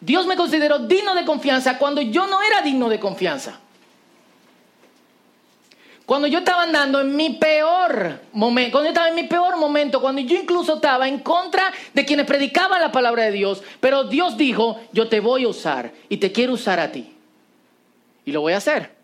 Dios 0.00 0.26
me 0.26 0.36
consideró 0.36 0.80
digno 0.80 1.14
de 1.14 1.24
confianza 1.24 1.78
cuando 1.78 2.00
yo 2.00 2.26
no 2.26 2.42
era 2.42 2.62
digno 2.62 2.88
de 2.88 2.98
confianza. 2.98 3.60
Cuando 6.04 6.26
yo 6.26 6.40
estaba 6.40 6.64
andando 6.64 7.00
en 7.00 7.14
mi 7.14 7.30
peor 7.30 8.20
momento, 8.32 8.72
cuando 8.72 8.86
yo 8.86 8.92
estaba 8.92 9.08
en 9.08 9.14
mi 9.14 9.22
peor 9.22 9.56
momento, 9.56 10.00
cuando 10.00 10.20
yo 10.20 10.36
incluso 10.36 10.74
estaba 10.74 11.06
en 11.06 11.20
contra 11.20 11.72
de 11.94 12.04
quienes 12.04 12.26
predicaban 12.26 12.80
la 12.80 12.90
palabra 12.90 13.24
de 13.24 13.32
Dios, 13.32 13.62
pero 13.80 14.04
Dios 14.04 14.36
dijo, 14.36 14.80
yo 14.92 15.08
te 15.08 15.20
voy 15.20 15.44
a 15.44 15.48
usar 15.48 15.92
y 16.08 16.16
te 16.16 16.32
quiero 16.32 16.54
usar 16.54 16.80
a 16.80 16.90
ti. 16.90 17.14
Y 18.24 18.32
lo 18.32 18.40
voy 18.40 18.52
a 18.52 18.58
hacer. 18.58 19.01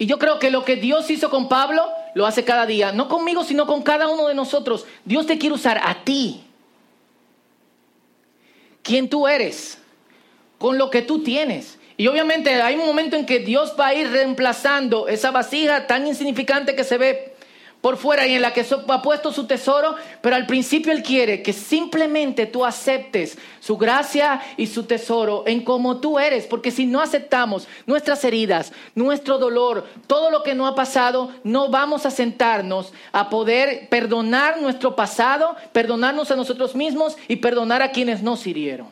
Y 0.00 0.06
yo 0.06 0.18
creo 0.18 0.38
que 0.38 0.50
lo 0.50 0.64
que 0.64 0.76
Dios 0.76 1.10
hizo 1.10 1.28
con 1.28 1.46
Pablo 1.46 1.86
lo 2.14 2.24
hace 2.24 2.42
cada 2.42 2.64
día, 2.64 2.90
no 2.90 3.06
conmigo, 3.06 3.44
sino 3.44 3.66
con 3.66 3.82
cada 3.82 4.08
uno 4.08 4.28
de 4.28 4.34
nosotros. 4.34 4.86
Dios 5.04 5.26
te 5.26 5.36
quiere 5.36 5.54
usar 5.54 5.78
a 5.84 6.04
ti. 6.04 6.42
¿Quién 8.82 9.10
tú 9.10 9.28
eres? 9.28 9.76
Con 10.56 10.78
lo 10.78 10.88
que 10.88 11.02
tú 11.02 11.22
tienes. 11.22 11.78
Y 11.98 12.06
obviamente 12.06 12.62
hay 12.62 12.76
un 12.76 12.86
momento 12.86 13.14
en 13.14 13.26
que 13.26 13.40
Dios 13.40 13.74
va 13.78 13.88
a 13.88 13.94
ir 13.94 14.10
reemplazando 14.10 15.06
esa 15.06 15.32
vasija 15.32 15.86
tan 15.86 16.06
insignificante 16.06 16.74
que 16.74 16.84
se 16.84 16.96
ve 16.96 17.29
por 17.80 17.96
fuera 17.96 18.26
y 18.26 18.34
en 18.34 18.42
la 18.42 18.52
que 18.52 18.66
ha 18.88 19.02
puesto 19.02 19.32
su 19.32 19.46
tesoro, 19.46 19.94
pero 20.20 20.36
al 20.36 20.46
principio 20.46 20.92
Él 20.92 21.02
quiere 21.02 21.42
que 21.42 21.52
simplemente 21.52 22.46
tú 22.46 22.64
aceptes 22.64 23.38
su 23.60 23.78
gracia 23.78 24.42
y 24.56 24.66
su 24.66 24.84
tesoro 24.84 25.44
en 25.46 25.64
como 25.64 25.98
tú 25.98 26.18
eres, 26.18 26.46
porque 26.46 26.70
si 26.70 26.84
no 26.84 27.00
aceptamos 27.00 27.66
nuestras 27.86 28.22
heridas, 28.24 28.72
nuestro 28.94 29.38
dolor, 29.38 29.86
todo 30.06 30.30
lo 30.30 30.42
que 30.42 30.54
no 30.54 30.66
ha 30.66 30.74
pasado, 30.74 31.32
no 31.42 31.70
vamos 31.70 32.04
a 32.04 32.10
sentarnos 32.10 32.92
a 33.12 33.30
poder 33.30 33.88
perdonar 33.88 34.60
nuestro 34.60 34.94
pasado, 34.94 35.56
perdonarnos 35.72 36.30
a 36.30 36.36
nosotros 36.36 36.74
mismos 36.74 37.16
y 37.28 37.36
perdonar 37.36 37.80
a 37.80 37.92
quienes 37.92 38.22
nos 38.22 38.46
hirieron. 38.46 38.88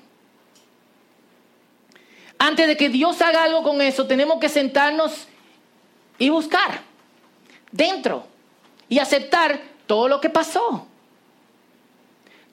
Antes 2.38 2.68
de 2.68 2.76
que 2.76 2.88
Dios 2.88 3.20
haga 3.20 3.44
algo 3.44 3.62
con 3.62 3.82
eso, 3.82 4.06
tenemos 4.06 4.38
que 4.38 4.48
sentarnos 4.48 5.26
y 6.18 6.30
buscar 6.30 6.80
dentro 7.72 8.24
y 8.88 8.98
aceptar 8.98 9.60
todo 9.86 10.08
lo 10.08 10.20
que 10.20 10.30
pasó, 10.30 10.86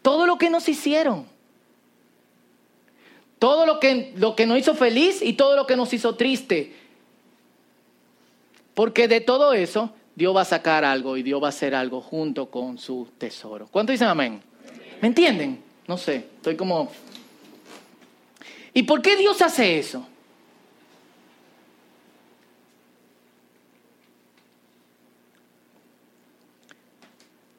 todo 0.02 0.26
lo 0.26 0.38
que 0.38 0.50
nos 0.50 0.67
hicieron, 0.69 1.26
todo 3.39 3.65
lo 3.65 3.80
que, 3.80 4.13
lo 4.17 4.36
que 4.36 4.45
nos 4.45 4.60
hizo 4.60 4.76
feliz 4.76 5.21
y 5.21 5.34
todo 5.34 5.56
lo 5.56 5.67
que 5.67 5.76
nos 5.76 5.93
hizo 5.93 6.15
triste. 6.15 6.76
Porque 8.74 9.08
de 9.08 9.21
todo 9.21 9.54
eso 9.54 9.91
Dios 10.15 10.36
va 10.36 10.41
a 10.41 10.45
sacar 10.45 10.84
algo 10.86 11.17
y 11.17 11.24
Dios 11.24 11.41
va 11.41 11.48
a 11.48 11.50
hacer 11.50 11.76
algo 11.76 12.02
junto 12.02 12.50
con 12.50 12.78
su 12.78 13.08
tesoro. 13.17 13.67
¿Cuánto 13.69 13.91
dicen 13.91 14.08
amén? 14.08 14.41
¿Me 15.02 15.08
entienden? 15.08 15.63
No 15.88 15.98
sé, 15.98 16.28
estoy 16.38 16.56
como... 16.56 16.91
¿Y 18.74 18.84
por 18.84 19.02
qué 19.02 19.15
Dios 19.15 19.41
hace 19.41 19.78
eso? 19.78 20.06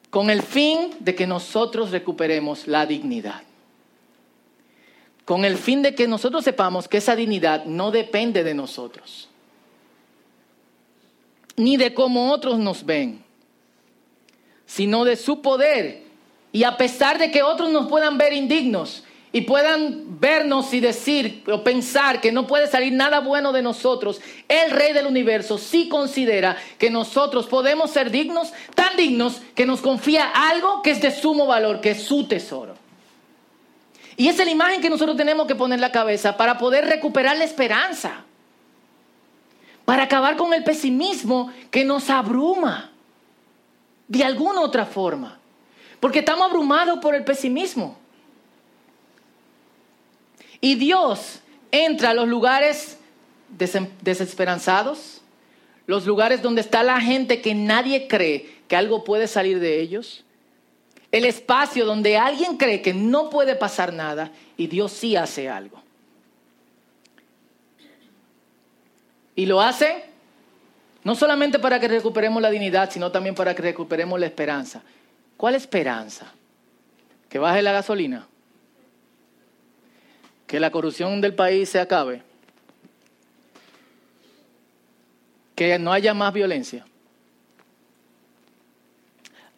Con 0.09 0.29
el 0.29 0.41
fin 0.41 0.95
de 0.99 1.15
que 1.15 1.27
nosotros 1.27 1.91
recuperemos 1.91 2.67
la 2.67 2.85
dignidad. 2.85 3.41
Con 5.25 5.43
el 5.43 5.57
fin 5.57 5.81
de 5.81 5.93
que 5.93 6.07
nosotros 6.07 6.43
sepamos 6.43 6.87
que 6.87 6.97
esa 6.97 7.15
dignidad 7.15 7.65
no 7.65 7.91
depende 7.91 8.45
de 8.45 8.53
nosotros, 8.53 9.27
ni 11.57 11.75
de 11.75 11.93
cómo 11.93 12.31
otros 12.31 12.57
nos 12.59 12.85
ven, 12.85 13.25
sino 14.65 15.03
de 15.03 15.17
su 15.17 15.41
poder. 15.41 16.03
Y 16.53 16.63
a 16.63 16.77
pesar 16.77 17.17
de 17.17 17.29
que 17.29 17.43
otros 17.43 17.69
nos 17.71 17.87
puedan 17.87 18.17
ver 18.17 18.31
indignos, 18.31 19.03
y 19.37 19.41
puedan 19.41 20.19
vernos 20.19 20.73
y 20.73 20.79
decir 20.79 21.43
o 21.45 21.63
pensar 21.63 22.19
que 22.21 22.31
no 22.31 22.47
puede 22.47 22.65
salir 22.65 22.91
nada 22.93 23.19
bueno 23.19 23.53
de 23.53 23.61
nosotros, 23.61 24.19
el 24.47 24.71
Rey 24.71 24.93
del 24.93 25.05
universo 25.05 25.59
sí 25.59 25.87
considera 25.87 26.57
que 26.79 26.89
nosotros 26.89 27.45
podemos 27.45 27.91
ser 27.91 28.09
dignos, 28.09 28.51
tan 28.73 28.97
dignos 28.97 29.43
que 29.53 29.67
nos 29.67 29.81
confía 29.81 30.31
algo 30.33 30.81
que 30.81 30.89
es 30.89 31.01
de 31.01 31.11
sumo 31.11 31.45
valor, 31.45 31.81
que 31.81 31.91
es 31.91 32.01
su 32.01 32.27
tesoro. 32.27 32.73
Y 34.15 34.27
esa 34.27 34.41
es 34.41 34.47
la 34.47 34.53
imagen 34.53 34.81
que 34.81 34.89
nosotros 34.89 35.15
tenemos 35.15 35.45
que 35.45 35.53
poner 35.53 35.77
en 35.77 35.81
la 35.81 35.91
cabeza 35.91 36.35
para 36.35 36.57
poder 36.57 36.85
recuperar 36.85 37.37
la 37.37 37.43
esperanza, 37.43 38.25
para 39.85 40.01
acabar 40.01 40.35
con 40.35 40.51
el 40.51 40.63
pesimismo 40.63 41.53
que 41.69 41.85
nos 41.85 42.09
abruma 42.09 42.89
de 44.07 44.23
alguna 44.23 44.61
otra 44.61 44.87
forma, 44.87 45.37
porque 45.99 46.19
estamos 46.19 46.47
abrumados 46.49 46.97
por 46.97 47.13
el 47.13 47.23
pesimismo. 47.23 47.99
Y 50.61 50.75
Dios 50.75 51.41
entra 51.71 52.11
a 52.11 52.13
los 52.13 52.27
lugares 52.27 52.97
desesperanzados, 54.01 55.21
los 55.85 56.05
lugares 56.05 56.41
donde 56.41 56.61
está 56.61 56.83
la 56.83 56.99
gente 56.99 57.41
que 57.41 57.55
nadie 57.55 58.07
cree 58.07 58.57
que 58.67 58.75
algo 58.75 59.03
puede 59.03 59.27
salir 59.27 59.59
de 59.59 59.79
ellos, 59.79 60.23
el 61.11 61.25
espacio 61.25 61.85
donde 61.85 62.17
alguien 62.17 62.57
cree 62.57 62.81
que 62.81 62.93
no 62.93 63.29
puede 63.29 63.55
pasar 63.55 63.93
nada 63.93 64.31
y 64.57 64.67
Dios 64.67 64.91
sí 64.91 65.15
hace 65.15 65.47
algo. 65.47 65.81
Y 69.35 69.45
lo 69.45 69.61
hace 69.61 70.03
no 71.03 71.15
solamente 71.15 71.59
para 71.59 71.79
que 71.79 71.87
recuperemos 71.87 72.41
la 72.41 72.49
dignidad, 72.49 72.91
sino 72.91 73.11
también 73.11 73.33
para 73.33 73.55
que 73.55 73.61
recuperemos 73.61 74.19
la 74.19 74.25
esperanza. 74.25 74.81
¿Cuál 75.37 75.55
esperanza? 75.55 76.33
¿Que 77.29 77.39
baje 77.39 77.61
la 77.61 77.71
gasolina? 77.71 78.27
Que 80.47 80.59
la 80.59 80.71
corrupción 80.71 81.19
del 81.19 81.35
país 81.35 81.69
se 81.69 81.79
acabe, 81.79 82.23
que 85.55 85.77
no 85.77 85.91
haya 85.91 86.13
más 86.13 86.33
violencia. 86.33 86.85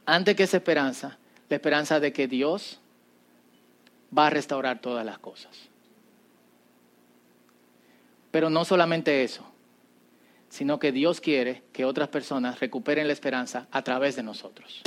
Antes 0.05 0.35
que 0.35 0.43
esa 0.43 0.57
esperanza, 0.57 1.17
la 1.47 1.55
esperanza 1.55 1.99
de 1.99 2.11
que 2.11 2.27
Dios 2.27 2.79
va 4.17 4.27
a 4.27 4.29
restaurar 4.31 4.81
todas 4.81 5.05
las 5.05 5.19
cosas. 5.19 5.55
Pero 8.31 8.49
no 8.49 8.65
solamente 8.65 9.23
eso, 9.23 9.45
sino 10.49 10.79
que 10.79 10.91
Dios 10.91 11.21
quiere 11.21 11.61
que 11.71 11.85
otras 11.85 12.09
personas 12.09 12.59
recuperen 12.59 13.05
la 13.07 13.13
esperanza 13.13 13.67
a 13.71 13.83
través 13.83 14.15
de 14.15 14.23
nosotros. 14.23 14.81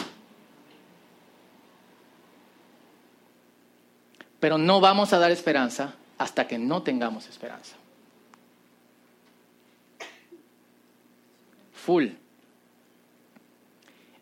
Pero 4.43 4.59
no 4.59 4.81
vamos 4.81 5.13
a 5.13 5.21
dar 5.21 5.31
esperanza 5.31 5.95
hasta 6.19 6.49
que 6.49 6.59
no 6.59 6.83
tengamos 6.83 7.29
esperanza. 7.29 7.77
Full. 11.73 12.09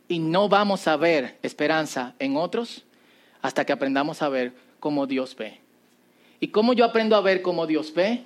Y 0.09 0.18
no 0.18 0.50
vamos 0.50 0.87
a 0.87 0.98
ver 0.98 1.38
esperanza 1.42 2.12
en 2.18 2.37
otros 2.37 2.85
hasta 3.40 3.64
que 3.64 3.72
aprendamos 3.72 4.20
a 4.20 4.28
ver 4.28 4.52
cómo 4.78 5.06
Dios 5.06 5.35
ve. 5.35 5.59
¿Y 6.38 6.48
cómo 6.48 6.74
yo 6.74 6.85
aprendo 6.85 7.16
a 7.16 7.22
ver 7.22 7.40
cómo 7.40 7.66
Dios 7.66 7.94
ve? 7.94 8.22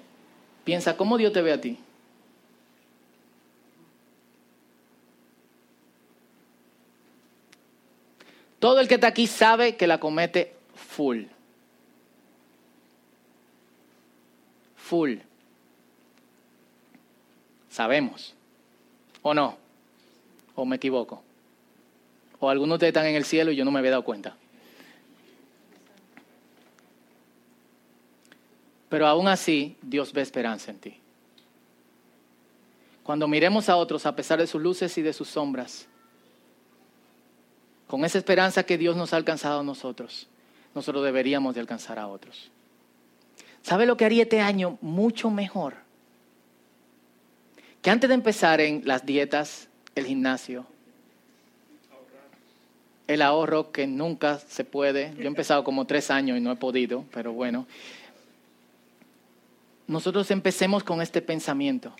Piensa 0.64 0.96
cómo 0.96 1.16
Dios 1.16 1.32
te 1.32 1.42
ve 1.42 1.52
a 1.52 1.60
ti. 1.60 1.78
Todo 8.58 8.80
el 8.80 8.88
que 8.88 8.94
está 8.96 9.06
aquí 9.06 9.28
sabe 9.28 9.76
que 9.76 9.86
la 9.86 10.00
comete 10.00 10.56
full. 10.74 11.26
Full. 14.84 15.16
Sabemos. 17.70 18.34
¿O 19.22 19.32
no? 19.32 19.56
¿O 20.54 20.66
me 20.66 20.76
equivoco? 20.76 21.22
¿O 22.38 22.50
algunos 22.50 22.78
de 22.78 22.88
están 22.88 23.06
en 23.06 23.14
el 23.14 23.24
cielo 23.24 23.50
y 23.50 23.56
yo 23.56 23.64
no 23.64 23.70
me 23.70 23.78
había 23.78 23.92
dado 23.92 24.04
cuenta? 24.04 24.36
Pero 28.90 29.06
aún 29.06 29.26
así, 29.26 29.78
Dios 29.80 30.12
ve 30.12 30.20
esperanza 30.20 30.70
en 30.70 30.78
ti. 30.78 31.00
Cuando 33.02 33.26
miremos 33.26 33.70
a 33.70 33.76
otros, 33.76 34.04
a 34.04 34.14
pesar 34.14 34.38
de 34.38 34.46
sus 34.46 34.60
luces 34.60 34.98
y 34.98 35.02
de 35.02 35.14
sus 35.14 35.28
sombras, 35.28 35.86
con 37.86 38.04
esa 38.04 38.18
esperanza 38.18 38.64
que 38.64 38.76
Dios 38.76 38.96
nos 38.96 39.14
ha 39.14 39.16
alcanzado 39.16 39.60
a 39.60 39.64
nosotros, 39.64 40.28
nosotros 40.74 41.02
deberíamos 41.02 41.54
de 41.54 41.62
alcanzar 41.62 41.98
a 41.98 42.06
otros. 42.06 42.50
¿Sabe 43.64 43.86
lo 43.86 43.96
que 43.96 44.04
haría 44.04 44.24
este 44.24 44.42
año 44.42 44.76
mucho 44.82 45.30
mejor? 45.30 45.74
Que 47.80 47.88
antes 47.88 48.08
de 48.08 48.14
empezar 48.14 48.60
en 48.60 48.82
las 48.84 49.06
dietas, 49.06 49.68
el 49.94 50.04
gimnasio, 50.04 50.66
el 53.06 53.22
ahorro 53.22 53.72
que 53.72 53.86
nunca 53.86 54.38
se 54.38 54.64
puede. 54.64 55.14
Yo 55.16 55.22
he 55.22 55.26
empezado 55.26 55.64
como 55.64 55.86
tres 55.86 56.10
años 56.10 56.36
y 56.36 56.42
no 56.42 56.52
he 56.52 56.56
podido, 56.56 57.06
pero 57.10 57.32
bueno. 57.32 57.66
Nosotros 59.86 60.30
empecemos 60.30 60.84
con 60.84 61.00
este 61.00 61.22
pensamiento. 61.22 61.94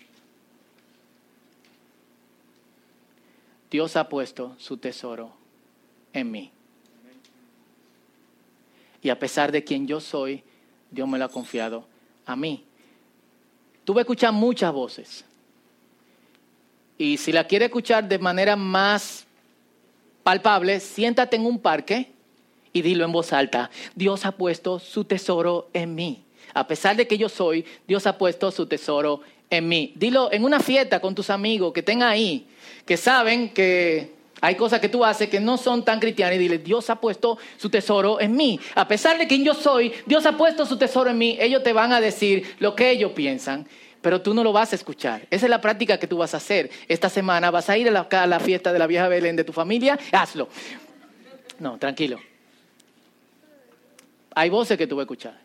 Dios 3.71 3.95
ha 3.95 4.07
puesto 4.07 4.55
su 4.59 4.77
tesoro 4.77 5.33
en 6.13 6.29
mí. 6.29 6.51
Y 9.01 9.09
a 9.09 9.17
pesar 9.17 9.51
de 9.51 9.63
quien 9.63 9.87
yo 9.87 9.99
soy, 9.99 10.43
Dios 10.95 11.07
me 11.09 11.19
lo 11.19 11.25
ha 11.25 11.29
confiado 11.29 11.85
a 12.25 12.35
mí. 12.37 12.63
Tú 13.83 13.93
vas 13.93 13.99
a 13.99 14.01
escuchar 14.03 14.31
muchas 14.31 14.71
voces. 14.71 15.25
Y 16.97 17.17
si 17.17 17.33
la 17.33 17.45
quieres 17.45 17.67
escuchar 17.67 18.07
de 18.07 18.17
manera 18.17 18.55
más 18.55 19.25
palpable, 20.23 20.79
siéntate 20.79 21.35
en 21.35 21.45
un 21.45 21.59
parque 21.59 22.13
y 22.71 22.81
dilo 22.81 23.03
en 23.03 23.11
voz 23.11 23.33
alta. 23.33 23.69
Dios 23.93 24.25
ha 24.25 24.31
puesto 24.31 24.79
su 24.79 25.03
tesoro 25.03 25.69
en 25.73 25.93
mí. 25.93 26.23
A 26.53 26.65
pesar 26.65 26.95
de 26.95 27.05
que 27.05 27.17
yo 27.17 27.27
soy, 27.27 27.65
Dios 27.85 28.07
ha 28.07 28.17
puesto 28.17 28.49
su 28.49 28.65
tesoro 28.65 29.19
en 29.49 29.67
mí. 29.67 29.91
Dilo 29.95 30.31
en 30.31 30.45
una 30.45 30.61
fiesta 30.61 31.01
con 31.01 31.13
tus 31.13 31.29
amigos 31.29 31.73
que 31.73 31.81
estén 31.81 32.03
ahí, 32.03 32.47
que 32.85 32.95
saben 32.95 33.49
que 33.49 34.13
hay 34.45 34.53
cosas 34.53 34.79
que 34.79 34.89
tú 34.89 35.03
haces 35.03 35.27
que 35.27 35.39
no 35.39 35.57
son 35.57 35.83
tan 35.83 35.99
cristianas 35.99 36.35
y 36.35 36.37
dile, 36.37 36.59
Dios 36.59 36.91
ha 36.91 37.01
puesto 37.01 37.39
su 37.57 37.67
tesoro 37.67 38.21
en 38.21 38.35
mí. 38.35 38.59
A 38.75 38.87
pesar 38.87 39.17
de 39.17 39.25
quien 39.25 39.43
yo 39.43 39.55
soy, 39.55 39.91
Dios 40.05 40.23
ha 40.27 40.37
puesto 40.37 40.67
su 40.67 40.77
tesoro 40.77 41.09
en 41.09 41.17
mí. 41.17 41.35
Ellos 41.39 41.63
te 41.63 41.73
van 41.73 41.91
a 41.91 41.99
decir 41.99 42.55
lo 42.59 42.75
que 42.75 42.91
ellos 42.91 43.13
piensan, 43.13 43.67
pero 44.01 44.21
tú 44.21 44.35
no 44.35 44.43
lo 44.43 44.53
vas 44.53 44.71
a 44.71 44.75
escuchar. 44.75 45.25
Esa 45.31 45.47
es 45.47 45.49
la 45.49 45.61
práctica 45.61 45.97
que 45.97 46.05
tú 46.05 46.17
vas 46.17 46.35
a 46.35 46.37
hacer. 46.37 46.69
Esta 46.87 47.09
semana 47.09 47.49
vas 47.49 47.71
a 47.71 47.77
ir 47.79 47.89
a 47.89 48.27
la 48.27 48.39
fiesta 48.39 48.71
de 48.71 48.77
la 48.77 48.85
vieja 48.85 49.07
Belén 49.07 49.35
de 49.35 49.43
tu 49.43 49.51
familia, 49.51 49.97
hazlo. 50.11 50.47
No, 51.57 51.79
tranquilo. 51.79 52.19
Hay 54.35 54.51
voces 54.51 54.77
que 54.77 54.85
tú 54.85 54.95
vas 54.95 55.01
a 55.01 55.05
escuchar. 55.05 55.41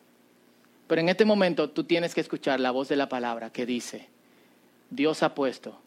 Pero 0.87 1.01
en 1.01 1.09
este 1.09 1.25
momento 1.25 1.71
tú 1.71 1.85
tienes 1.85 2.15
que 2.15 2.21
escuchar 2.21 2.61
la 2.61 2.71
voz 2.71 2.89
de 2.91 2.97
la 2.97 3.09
palabra 3.09 3.49
que 3.49 3.65
dice, 3.65 4.11
Dios 4.91 5.23
ha 5.23 5.35
puesto 5.35 5.81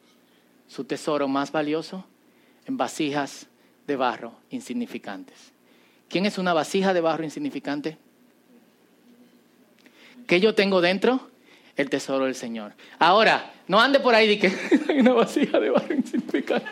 su 0.68 0.86
tesoro 0.86 1.28
más 1.28 1.52
valioso 1.52 2.08
en 2.66 2.78
vasijas 2.78 3.48
de 3.88 3.96
barro 3.96 4.34
insignificantes. 4.50 5.52
¿Quién 6.10 6.26
es 6.26 6.38
una 6.38 6.54
vasija 6.54 6.94
de 6.94 7.02
barro 7.02 7.24
insignificante? 7.24 7.98
¿Qué 10.28 10.40
yo 10.40 10.56
tengo 10.56 10.82
dentro? 10.82 11.30
El 11.76 11.90
tesoro 11.90 12.26
del 12.26 12.36
Señor. 12.36 12.74
Ahora, 13.00 13.52
no 13.68 13.80
ande 13.82 14.00
por 14.00 14.14
ahí 14.14 14.30
y 14.30 14.40
que 14.40 14.48
hay 14.90 15.00
una 15.00 15.14
vasija 15.14 15.60
de 15.60 15.70
barro 15.70 15.94
insignificante. 15.94 16.70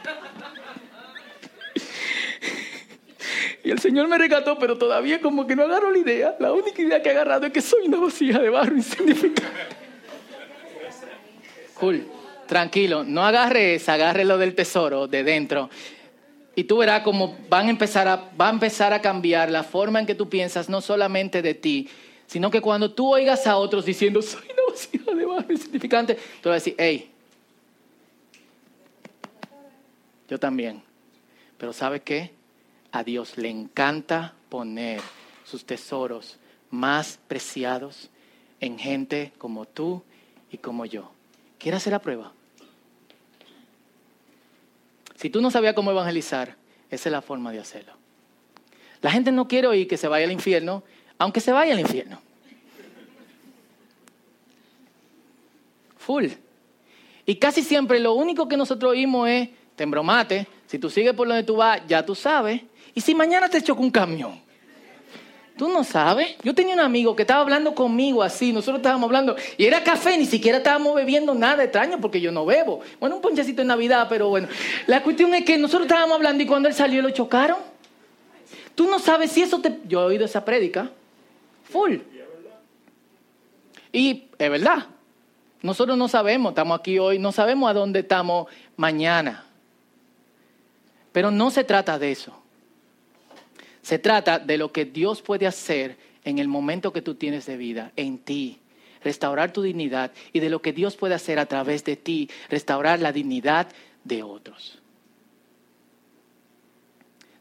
Y 3.64 3.70
el 3.70 3.80
Señor 3.80 4.08
me 4.08 4.18
recató, 4.18 4.58
pero 4.58 4.78
todavía 4.78 5.22
como 5.22 5.46
que 5.46 5.56
no 5.56 5.64
agarro 5.64 5.92
la 5.92 5.98
idea. 5.98 6.36
La 6.40 6.52
única 6.52 6.82
idea 6.82 7.02
que 7.02 7.10
he 7.10 7.12
agarrado 7.12 7.46
es 7.46 7.54
que 7.54 7.62
soy 7.62 7.88
una 7.88 7.98
vasija 7.98 8.40
de 8.40 8.50
barro 8.50 8.76
insignificante. 8.76 9.42
Cool. 11.76 12.06
Tranquilo, 12.52 13.06
no 13.06 13.24
agarre 13.24 13.76
esa, 13.76 13.94
agarre 13.94 14.26
lo 14.26 14.38
del 14.38 14.56
tesoro 14.56 15.08
de 15.08 15.24
dentro. 15.24 15.70
Y 16.54 16.66
tú 16.66 16.80
verás 16.80 17.02
cómo 17.02 17.38
van 17.48 17.68
a 17.68 17.70
empezar 17.70 18.10
a, 18.10 18.30
va 18.38 18.50
a 18.50 18.52
empezar 18.52 18.92
a 18.92 19.02
cambiar 19.02 19.50
la 19.50 19.64
forma 19.64 20.02
en 20.02 20.06
que 20.06 20.16
tú 20.16 20.28
piensas, 20.28 20.68
no 20.68 20.82
solamente 20.82 21.42
de 21.42 21.54
ti, 21.54 21.88
sino 22.28 22.52
que 22.52 22.60
cuando 22.60 22.92
tú 22.92 23.14
oigas 23.14 23.48
a 23.48 23.56
otros 23.56 23.86
diciendo, 23.86 24.22
soy 24.22 24.42
una 24.52 24.64
vasija 24.70 25.14
de 25.14 25.26
barro 25.26 25.50
insignificante, 25.50 26.16
tú 26.42 26.50
vas 26.50 26.56
a 26.56 26.56
decir, 26.56 26.76
hey, 26.78 27.10
yo 30.28 30.38
también. 30.38 30.84
Pero 31.58 31.72
¿sabe 31.72 32.02
qué? 32.02 32.34
A 32.92 33.02
Dios 33.02 33.38
le 33.38 33.48
encanta 33.48 34.34
poner 34.50 35.00
sus 35.46 35.64
tesoros 35.64 36.38
más 36.70 37.18
preciados 37.30 38.10
en 38.60 38.78
gente 38.78 39.32
como 39.38 39.66
tú 39.66 40.04
y 40.52 40.58
como 40.58 40.86
yo. 40.86 41.14
¿Quieres 41.58 41.78
hacer 41.78 41.94
la 41.94 42.00
prueba? 42.00 42.34
Si 45.22 45.30
tú 45.30 45.40
no 45.40 45.52
sabías 45.52 45.76
cómo 45.76 45.92
evangelizar, 45.92 46.56
esa 46.90 47.10
es 47.10 47.12
la 47.12 47.22
forma 47.22 47.52
de 47.52 47.60
hacerlo. 47.60 47.94
La 49.04 49.12
gente 49.12 49.32
no 49.32 49.48
quiere 49.48 49.68
oír 49.68 49.88
que 49.88 49.96
se 49.96 50.08
vaya 50.08 50.26
al 50.26 50.32
infierno, 50.32 50.82
aunque 51.20 51.40
se 51.40 51.52
vaya 51.52 51.74
al 51.74 51.80
infierno. 51.80 52.20
Full. 56.00 56.26
Y 57.28 57.36
casi 57.36 57.62
siempre 57.62 58.00
lo 58.00 58.16
único 58.16 58.48
que 58.48 58.58
nosotros 58.58 58.94
oímos 58.94 59.30
es, 59.30 59.50
te 59.76 59.84
embromate, 59.84 60.48
si 60.66 60.80
tú 60.80 60.90
sigues 60.90 61.14
por 61.14 61.28
donde 61.28 61.44
tú 61.44 61.58
vas, 61.58 61.84
ya 61.88 62.04
tú 62.04 62.16
sabes. 62.16 62.64
Y 62.96 63.02
si 63.02 63.14
mañana 63.14 63.48
te 63.48 63.62
choca 63.62 63.80
un 63.80 63.92
camión, 63.92 64.42
Tú 65.62 65.70
no 65.70 65.84
sabes. 65.84 66.38
Yo 66.42 66.56
tenía 66.56 66.74
un 66.74 66.80
amigo 66.80 67.16
que 67.16 67.22
estaba 67.22 67.42
hablando 67.42 67.76
conmigo 67.76 68.24
así, 68.24 68.52
nosotros 68.52 68.78
estábamos 68.78 69.06
hablando, 69.06 69.36
y 69.60 69.66
era 69.66 69.84
café, 69.84 70.18
ni 70.18 70.26
siquiera 70.26 70.58
estábamos 70.58 70.96
bebiendo 70.96 71.36
nada 71.36 71.64
extraño 71.64 72.02
porque 72.02 72.20
yo 72.20 72.32
no 72.32 72.48
bebo. 72.48 72.82
Bueno, 73.00 73.18
un 73.18 73.22
ponchecito 73.22 73.62
en 73.62 73.68
Navidad, 73.68 74.08
pero 74.10 74.28
bueno. 74.28 74.48
La 74.88 75.04
cuestión 75.04 75.32
es 75.36 75.46
que 75.46 75.60
nosotros 75.60 75.84
estábamos 75.84 76.16
hablando 76.16 76.42
y 76.42 76.48
cuando 76.48 76.68
él 76.68 76.74
salió 76.74 77.04
lo 77.04 77.12
chocaron. 77.12 77.60
Tú 78.74 78.90
no 78.90 78.98
sabes 78.98 79.34
si 79.34 79.44
eso 79.44 79.62
te... 79.62 79.82
Yo 79.88 80.02
he 80.02 80.06
oído 80.06 80.26
esa 80.26 80.44
prédica. 80.44 80.90
Full. 81.66 81.98
Y 83.94 84.24
es 84.40 84.50
verdad. 84.50 84.88
Nosotros 85.62 85.96
no 85.96 86.08
sabemos, 86.08 86.54
estamos 86.54 86.80
aquí 86.80 86.98
hoy, 86.98 87.20
no 87.20 87.32
sabemos 87.32 87.70
a 87.70 87.74
dónde 87.74 88.00
estamos 88.00 88.48
mañana. 88.78 89.46
Pero 91.12 91.30
no 91.30 91.52
se 91.52 91.64
trata 91.64 92.00
de 92.00 92.14
eso. 92.14 92.41
Se 93.82 94.00
trata 94.00 94.40
de 94.40 94.58
lo 94.58 94.72
que 94.72 94.86
Dios 94.86 95.22
puede 95.22 95.48
hacer 95.48 95.98
en 96.24 96.40
el 96.40 96.48
momento 96.48 96.94
que 96.94 97.02
tú 97.02 97.16
tienes 97.16 97.46
de 97.46 97.58
vida, 97.58 97.92
en 97.96 98.20
ti, 98.20 98.60
restaurar 99.04 99.52
tu 99.52 99.62
dignidad 99.62 100.12
y 100.34 100.40
de 100.40 100.50
lo 100.50 100.62
que 100.62 100.74
Dios 100.74 100.96
puede 100.96 101.16
hacer 101.16 101.40
a 101.40 101.48
través 101.48 101.84
de 101.84 101.96
ti, 101.96 102.30
restaurar 102.50 103.00
la 103.00 103.12
dignidad 103.12 103.68
de 104.04 104.24
otros. 104.24 104.78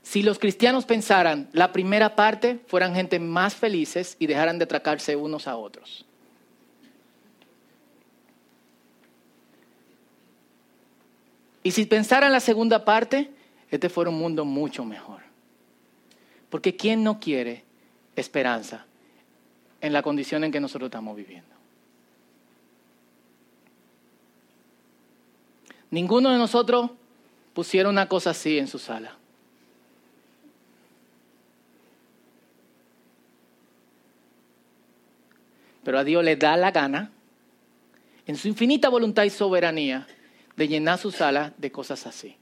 Si 0.02 0.22
los 0.22 0.38
cristianos 0.38 0.86
pensaran 0.86 1.48
la 1.52 1.72
primera 1.72 2.16
parte, 2.16 2.58
fueran 2.66 2.94
gente 2.94 3.20
más 3.20 3.54
felices 3.54 4.16
y 4.18 4.26
dejaran 4.26 4.58
de 4.58 4.64
atracarse 4.64 5.14
unos 5.14 5.46
a 5.46 5.56
otros. 5.56 6.04
Y 11.62 11.70
si 11.70 11.84
pensaran 11.84 12.32
la 12.32 12.40
segunda 12.40 12.84
parte, 12.84 13.30
este 13.70 13.88
fuera 13.88 14.10
un 14.10 14.18
mundo 14.18 14.44
mucho 14.44 14.84
mejor. 14.84 15.29
Porque 16.50 16.76
¿quién 16.76 17.02
no 17.04 17.20
quiere 17.20 17.64
esperanza 18.16 18.84
en 19.80 19.92
la 19.92 20.02
condición 20.02 20.44
en 20.44 20.52
que 20.52 20.60
nosotros 20.60 20.88
estamos 20.88 21.16
viviendo? 21.16 21.48
Ninguno 25.90 26.30
de 26.30 26.38
nosotros 26.38 26.90
pusiera 27.54 27.88
una 27.88 28.08
cosa 28.08 28.30
así 28.30 28.58
en 28.58 28.68
su 28.68 28.78
sala. 28.78 29.16
Pero 35.82 35.98
a 35.98 36.04
Dios 36.04 36.22
le 36.22 36.36
da 36.36 36.56
la 36.56 36.70
gana, 36.70 37.10
en 38.26 38.36
su 38.36 38.48
infinita 38.48 38.88
voluntad 38.88 39.24
y 39.24 39.30
soberanía, 39.30 40.06
de 40.56 40.68
llenar 40.68 40.98
su 40.98 41.10
sala 41.10 41.54
de 41.56 41.72
cosas 41.72 42.06
así. 42.06 42.36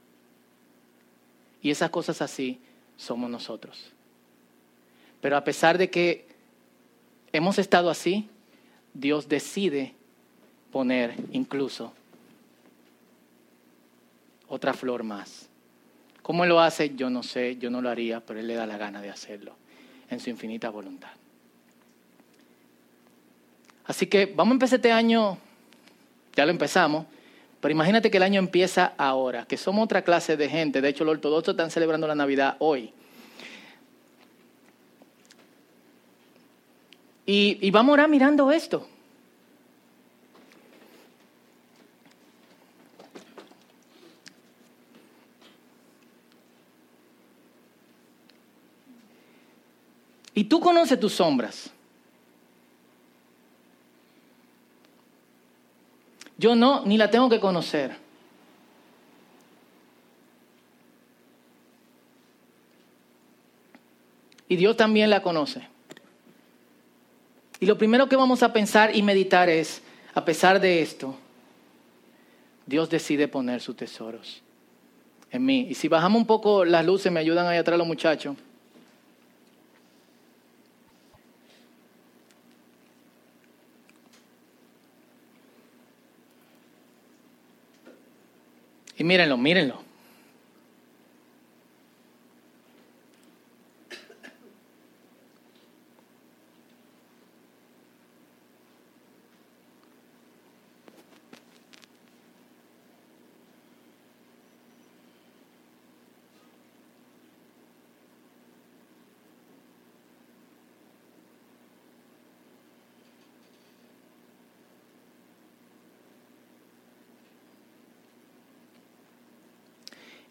Y 1.63 1.71
esas 1.71 1.91
cosas 1.91 2.21
así 2.21 2.61
somos 2.97 3.31
nosotros. 3.31 3.93
Pero 5.21 5.37
a 5.37 5.45
pesar 5.45 5.79
de 5.79 5.91
que 5.91 6.27
hemos 7.33 7.59
estado 7.59 7.91
así, 7.91 8.29
Dios 8.95 9.29
decide 9.29 9.95
poner 10.73 11.15
incluso 11.33 11.93
otra 14.49 14.73
flor 14.75 15.03
más. 15.03 15.49
¿Cómo 16.23 16.45
lo 16.47 16.61
hace? 16.61 16.95
Yo 16.95 17.11
no 17.11 17.23
sé, 17.23 17.57
yo 17.57 17.71
no 17.71 17.81
lo 17.81 17.89
haría, 17.89 18.21
pero 18.21 18.41
Él 18.41 18.47
le 18.47 18.55
da 18.55 18.67
la 18.67 18.77
gana 18.77 19.01
de 19.01 19.11
hacerlo 19.11 19.55
en 20.11 20.21
su 20.21 20.31
infinita 20.31 20.71
voluntad. 20.71 21.11
Así 23.87 24.07
que 24.07 24.27
vamos 24.27 24.53
a 24.53 24.55
empezar 24.55 24.77
este 24.77 24.93
año, 24.93 25.39
ya 26.37 26.45
lo 26.45 26.51
empezamos, 26.51 27.07
pero 27.61 27.73
imagínate 27.73 28.11
que 28.11 28.19
el 28.19 28.23
año 28.23 28.39
empieza 28.39 28.93
ahora, 28.99 29.47
que 29.47 29.57
somos 29.57 29.85
otra 29.85 30.03
clase 30.03 30.37
de 30.37 30.49
gente. 30.49 30.81
De 30.81 30.89
hecho, 30.91 31.05
los 31.05 31.15
ortodoxos 31.15 31.53
están 31.53 31.71
celebrando 31.71 32.07
la 32.07 32.15
Navidad 32.15 32.57
hoy. 32.59 32.93
Y, 37.31 37.71
vamos 37.71 37.99
a 37.99 38.09
mirando 38.09 38.51
esto. 38.51 38.89
Y 50.33 50.45
tú 50.45 50.59
conoces 50.59 50.99
tus 50.99 51.13
sombras. 51.13 51.71
Yo 56.39 56.57
no, 56.57 56.87
ni 56.87 56.97
la 56.97 57.11
tengo 57.11 57.29
que 57.29 57.41
conocer. 57.41 57.95
Y 64.49 64.57
Dios 64.57 64.79
también 64.79 65.11
la 65.11 65.23
conoce. 65.23 65.78
Y 67.61 67.67
lo 67.67 67.77
primero 67.77 68.09
que 68.09 68.17
vamos 68.17 68.43
a 68.43 68.53
pensar 68.53 68.95
y 68.95 69.03
meditar 69.03 69.49
es, 69.49 69.83
a 70.15 70.25
pesar 70.25 70.61
de 70.61 70.81
esto, 70.81 71.17
Dios 72.67 72.89
decide 72.89 73.29
poner 73.29 73.61
sus 73.61 73.77
tesoros 73.77 74.43
en 75.31 75.45
mí. 75.45 75.67
Y 75.69 75.75
si 75.75 75.89
bajamos 75.89 76.21
un 76.21 76.27
poco 76.27 76.65
las 76.65 76.85
luces, 76.85 77.11
me 77.11 77.21
ayudan 77.21 77.47
ahí 77.47 77.59
atrás 77.59 77.79
los 77.79 77.87
muchachos. 77.87 78.37
Y 88.97 89.05
mírenlo, 89.05 89.37
mírenlo. 89.37 89.88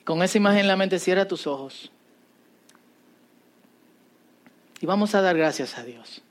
Con 0.08 0.24
esa 0.24 0.38
imagen 0.38 0.62
en 0.62 0.68
la 0.70 0.78
mente, 0.78 0.99
cierra 0.99 1.28
tus 1.28 1.45
ojos. 1.47 1.91
Y 4.80 4.86
vamos 4.86 5.14
a 5.14 5.22
dar 5.22 5.36
gracias 5.36 5.78
a 5.78 5.84
Dios. 5.84 6.22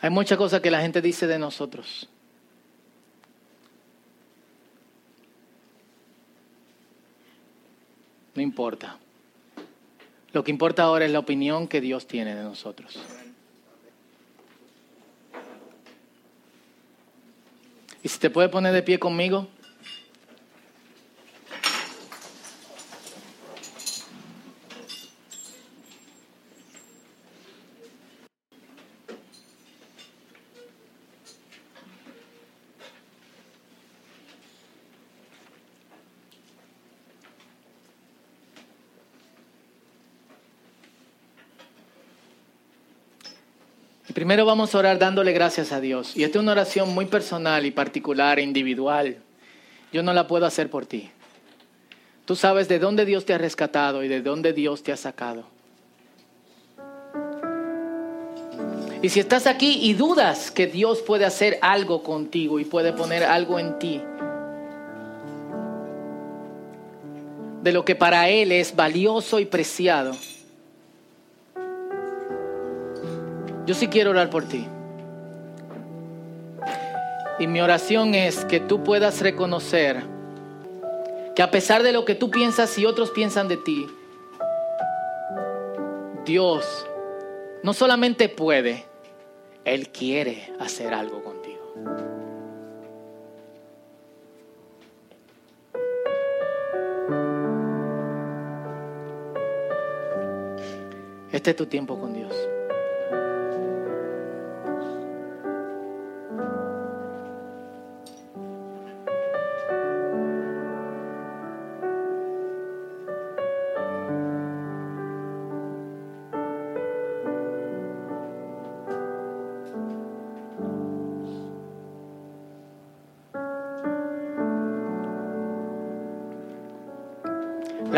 Hay 0.00 0.08
muchas 0.08 0.38
cosas 0.38 0.62
que 0.62 0.70
la 0.70 0.80
gente 0.80 1.02
dice 1.02 1.26
de 1.26 1.38
nosotros. 1.38 2.08
No 8.34 8.40
importa. 8.40 8.96
Lo 10.32 10.42
que 10.42 10.50
importa 10.50 10.84
ahora 10.84 11.04
es 11.04 11.10
la 11.10 11.18
opinión 11.18 11.68
que 11.68 11.82
Dios 11.82 12.06
tiene 12.06 12.34
de 12.34 12.42
nosotros. 12.42 12.98
¿Y 18.04 18.10
si 18.10 18.18
te 18.18 18.28
puede 18.28 18.50
poner 18.50 18.74
de 18.74 18.82
pie 18.82 18.98
conmigo? 18.98 19.48
Primero 44.24 44.46
vamos 44.46 44.74
a 44.74 44.78
orar 44.78 44.98
dándole 44.98 45.34
gracias 45.34 45.70
a 45.70 45.82
Dios. 45.82 46.16
Y 46.16 46.24
esta 46.24 46.38
es 46.38 46.42
una 46.42 46.52
oración 46.52 46.94
muy 46.94 47.04
personal 47.04 47.66
y 47.66 47.70
particular 47.70 48.38
individual. 48.38 49.18
Yo 49.92 50.02
no 50.02 50.14
la 50.14 50.26
puedo 50.26 50.46
hacer 50.46 50.70
por 50.70 50.86
ti. 50.86 51.10
Tú 52.24 52.34
sabes 52.34 52.66
de 52.66 52.78
dónde 52.78 53.04
Dios 53.04 53.26
te 53.26 53.34
ha 53.34 53.38
rescatado 53.38 54.02
y 54.02 54.08
de 54.08 54.22
dónde 54.22 54.54
Dios 54.54 54.82
te 54.82 54.92
ha 54.92 54.96
sacado. 54.96 55.44
Y 59.02 59.10
si 59.10 59.20
estás 59.20 59.46
aquí 59.46 59.80
y 59.82 59.92
dudas 59.92 60.50
que 60.50 60.68
Dios 60.68 61.02
puede 61.02 61.26
hacer 61.26 61.58
algo 61.60 62.02
contigo 62.02 62.58
y 62.58 62.64
puede 62.64 62.94
poner 62.94 63.24
algo 63.24 63.58
en 63.58 63.78
ti, 63.78 64.00
de 67.62 67.72
lo 67.72 67.84
que 67.84 67.94
para 67.94 68.30
Él 68.30 68.52
es 68.52 68.74
valioso 68.74 69.38
y 69.38 69.44
preciado, 69.44 70.16
yo 73.66 73.74
sí 73.74 73.88
quiero 73.88 74.10
orar 74.10 74.30
por 74.30 74.44
ti. 74.44 74.66
Y 77.38 77.46
mi 77.46 77.60
oración 77.60 78.14
es 78.14 78.44
que 78.44 78.60
tú 78.60 78.84
puedas 78.84 79.20
reconocer 79.20 80.02
que 81.34 81.42
a 81.42 81.50
pesar 81.50 81.82
de 81.82 81.92
lo 81.92 82.04
que 82.04 82.14
tú 82.14 82.30
piensas 82.30 82.78
y 82.78 82.86
otros 82.86 83.10
piensan 83.10 83.48
de 83.48 83.56
ti, 83.56 83.86
Dios 86.24 86.86
no 87.62 87.72
solamente 87.72 88.28
puede, 88.28 88.84
Él 89.64 89.88
quiere 89.88 90.52
hacer 90.60 90.94
algo 90.94 91.22
contigo. 91.24 91.44
Este 101.32 101.50
es 101.50 101.56
tu 101.56 101.66
tiempo 101.66 101.98
con 101.98 102.14
Dios. 102.14 102.32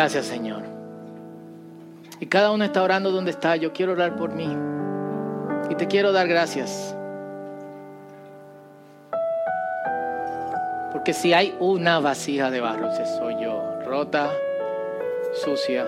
Gracias, 0.07 0.27
Señor. 0.27 0.63
Y 2.21 2.27
cada 2.27 2.53
uno 2.53 2.63
está 2.63 2.81
orando 2.81 3.11
donde 3.11 3.33
está. 3.33 3.57
Yo 3.57 3.73
quiero 3.73 3.91
orar 3.91 4.15
por 4.15 4.33
mí. 4.33 4.57
Y 5.69 5.75
te 5.75 5.89
quiero 5.89 6.13
dar 6.13 6.29
gracias. 6.29 6.95
Porque 10.93 11.13
si 11.13 11.33
hay 11.33 11.57
una 11.59 11.99
vasija 11.99 12.53
de 12.53 12.61
barro, 12.61 12.89
ese 12.89 13.05
soy 13.19 13.43
yo. 13.43 13.61
Rota, 13.85 14.31
sucia. 15.45 15.85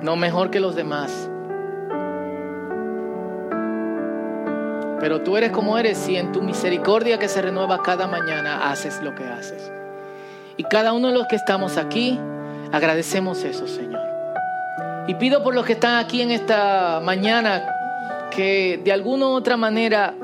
No 0.00 0.14
mejor 0.14 0.52
que 0.52 0.60
los 0.60 0.76
demás. 0.76 1.28
Pero 5.00 5.22
tú 5.22 5.36
eres 5.36 5.50
como 5.50 5.78
eres 5.78 6.08
y 6.08 6.16
en 6.16 6.30
tu 6.30 6.42
misericordia 6.42 7.18
que 7.18 7.28
se 7.28 7.40
renueva 7.40 7.82
cada 7.82 8.06
mañana 8.06 8.70
haces 8.70 9.00
lo 9.02 9.14
que 9.14 9.24
haces. 9.24 9.72
Y 10.56 10.64
cada 10.64 10.92
uno 10.92 11.08
de 11.08 11.14
los 11.14 11.26
que 11.26 11.36
estamos 11.36 11.78
aquí, 11.78 12.20
agradecemos 12.70 13.42
eso, 13.44 13.66
Señor. 13.66 14.02
Y 15.06 15.14
pido 15.14 15.42
por 15.42 15.54
los 15.54 15.64
que 15.64 15.72
están 15.72 15.96
aquí 15.96 16.20
en 16.20 16.30
esta 16.30 17.00
mañana 17.02 17.64
que 18.30 18.80
de 18.84 18.92
alguna 18.92 19.26
u 19.26 19.30
otra 19.30 19.56
manera 19.56 20.14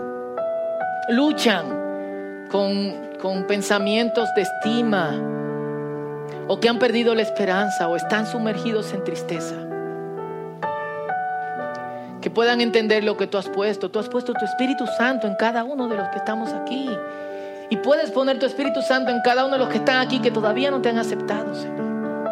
luchan 1.09 2.47
con, 2.51 3.17
con 3.21 3.47
pensamientos 3.47 4.29
de 4.37 4.43
estima 4.43 5.15
o 6.47 6.61
que 6.61 6.69
han 6.69 6.79
perdido 6.79 7.15
la 7.15 7.23
esperanza 7.23 7.89
o 7.89 7.97
están 7.97 8.27
sumergidos 8.27 8.93
en 8.93 9.03
tristeza 9.03 9.66
que 12.27 12.31
puedan 12.31 12.61
entender 12.61 13.05
lo 13.05 13.17
que 13.17 13.29
tú 13.29 13.39
has 13.39 13.49
puesto. 13.49 13.89
Tú 13.89 14.01
has 14.01 14.09
puesto 14.09 14.33
tu 14.33 14.45
Espíritu 14.45 14.85
Santo 14.99 15.29
en 15.29 15.37
cada 15.37 15.63
uno 15.63 15.87
de 15.87 15.95
los 15.95 16.09
que 16.09 16.19
estamos 16.19 16.53
aquí. 16.53 16.91
Y 17.71 17.77
puedes 17.77 18.11
poner 18.11 18.41
tu 18.41 18.47
Espíritu 18.47 18.83
Santo 18.83 19.13
en 19.13 19.21
cada 19.21 19.45
uno 19.45 19.53
de 19.53 19.61
los 19.61 19.69
que 19.69 19.77
están 19.77 20.05
aquí 20.05 20.19
que 20.19 20.33
todavía 20.33 20.73
no 20.73 20.83
te 20.83 20.89
han 20.89 20.99
aceptado, 20.99 21.55
Señor. 21.55 22.29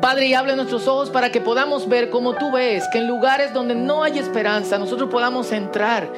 Padre, 0.00 0.28
y 0.28 0.32
abre 0.32 0.56
nuestros 0.56 0.88
ojos 0.88 1.10
para 1.10 1.28
que 1.28 1.42
podamos 1.42 1.86
ver 1.86 2.08
como 2.08 2.32
tú 2.32 2.50
ves, 2.50 2.88
que 2.90 2.96
en 2.96 3.08
lugares 3.08 3.52
donde 3.52 3.74
no 3.74 4.02
hay 4.02 4.18
esperanza, 4.18 4.78
nosotros 4.78 5.10
podamos 5.10 5.52
entrar, 5.52 6.08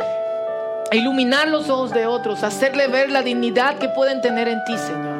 e 0.92 0.96
iluminar 0.96 1.48
los 1.48 1.68
ojos 1.68 1.90
de 1.90 2.06
otros, 2.06 2.44
hacerle 2.44 2.86
ver 2.86 3.10
la 3.10 3.22
dignidad 3.22 3.78
que 3.78 3.88
pueden 3.88 4.20
tener 4.20 4.46
en 4.46 4.62
ti, 4.62 4.78
Señor. 4.78 5.17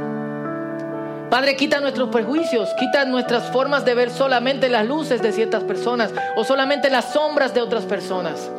Padre, 1.31 1.57
quita 1.57 1.81
nuestros 1.81 2.09
prejuicios, 2.09 2.71
quita 2.79 3.05
nuestras 3.05 3.53
formas 3.53 3.85
de 3.85 3.95
ver 3.95 4.11
solamente 4.11 4.71
las 4.71 4.87
luces 4.87 5.21
de 5.21 5.33
ciertas 5.33 5.63
personas 5.63 6.11
o 6.37 6.45
solamente 6.45 6.89
las 6.89 7.13
sombras 7.13 7.53
de 7.53 7.61
otras 7.61 7.85
personas. 7.85 8.51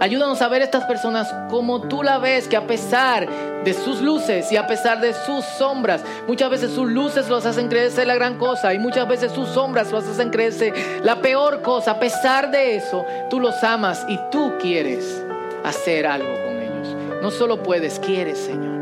Ayúdanos 0.00 0.40
a 0.40 0.48
ver 0.48 0.62
estas 0.62 0.84
personas 0.84 1.32
como 1.50 1.82
tú 1.82 2.02
la 2.02 2.18
ves, 2.18 2.48
que 2.48 2.56
a 2.56 2.66
pesar 2.66 3.28
de 3.64 3.74
sus 3.74 4.00
luces 4.00 4.50
y 4.50 4.56
a 4.56 4.66
pesar 4.66 5.00
de 5.02 5.12
sus 5.12 5.44
sombras, 5.44 6.02
muchas 6.26 6.50
veces 6.50 6.72
sus 6.72 6.90
luces 6.90 7.28
los 7.28 7.44
hacen 7.44 7.68
creerse 7.68 8.06
la 8.06 8.14
gran 8.14 8.38
cosa 8.38 8.72
y 8.72 8.78
muchas 8.78 9.06
veces 9.06 9.30
sus 9.30 9.48
sombras 9.50 9.92
los 9.92 10.04
hacen 10.06 10.30
creerse 10.30 10.72
la 11.04 11.16
peor 11.16 11.60
cosa. 11.60 11.92
A 11.92 12.00
pesar 12.00 12.50
de 12.50 12.76
eso, 12.76 13.04
tú 13.28 13.38
los 13.38 13.62
amas 13.62 14.06
y 14.08 14.18
tú 14.30 14.54
quieres 14.58 15.22
hacer 15.64 16.06
algo 16.06 16.32
con 16.32 16.58
ellos. 16.58 16.96
No 17.20 17.30
solo 17.30 17.62
puedes, 17.62 18.00
quieres, 18.00 18.38
Señor. 18.38 18.81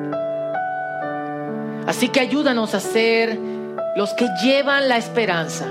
Así 1.90 2.08
que 2.08 2.20
ayúdanos 2.20 2.76
a 2.76 2.78
ser 2.78 3.36
los 3.96 4.14
que 4.14 4.28
llevan 4.44 4.88
la 4.88 4.96
esperanza 4.96 5.66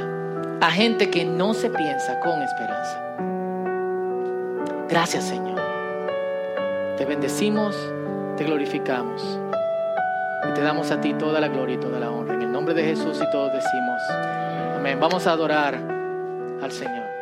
a 0.59 0.69
gente 0.69 1.09
que 1.09 1.23
no 1.23 1.53
se 1.53 1.69
piensa 1.69 2.19
con 2.19 2.41
esperanza. 2.41 3.01
Gracias 4.89 5.23
Señor. 5.23 5.61
Te 6.97 7.05
bendecimos, 7.05 7.73
te 8.35 8.43
glorificamos 8.43 9.39
y 10.49 10.53
te 10.55 10.61
damos 10.61 10.91
a 10.91 10.99
ti 10.99 11.13
toda 11.13 11.39
la 11.39 11.47
gloria 11.47 11.75
y 11.75 11.79
toda 11.79 12.01
la 12.01 12.11
honra. 12.11 12.33
En 12.33 12.41
el 12.41 12.51
nombre 12.51 12.73
de 12.73 12.83
Jesús 12.83 13.17
y 13.25 13.31
todos 13.31 13.53
decimos, 13.53 14.01
amén. 14.75 14.99
Vamos 14.99 15.25
a 15.25 15.31
adorar 15.31 15.75
al 16.61 16.71
Señor. 16.73 17.18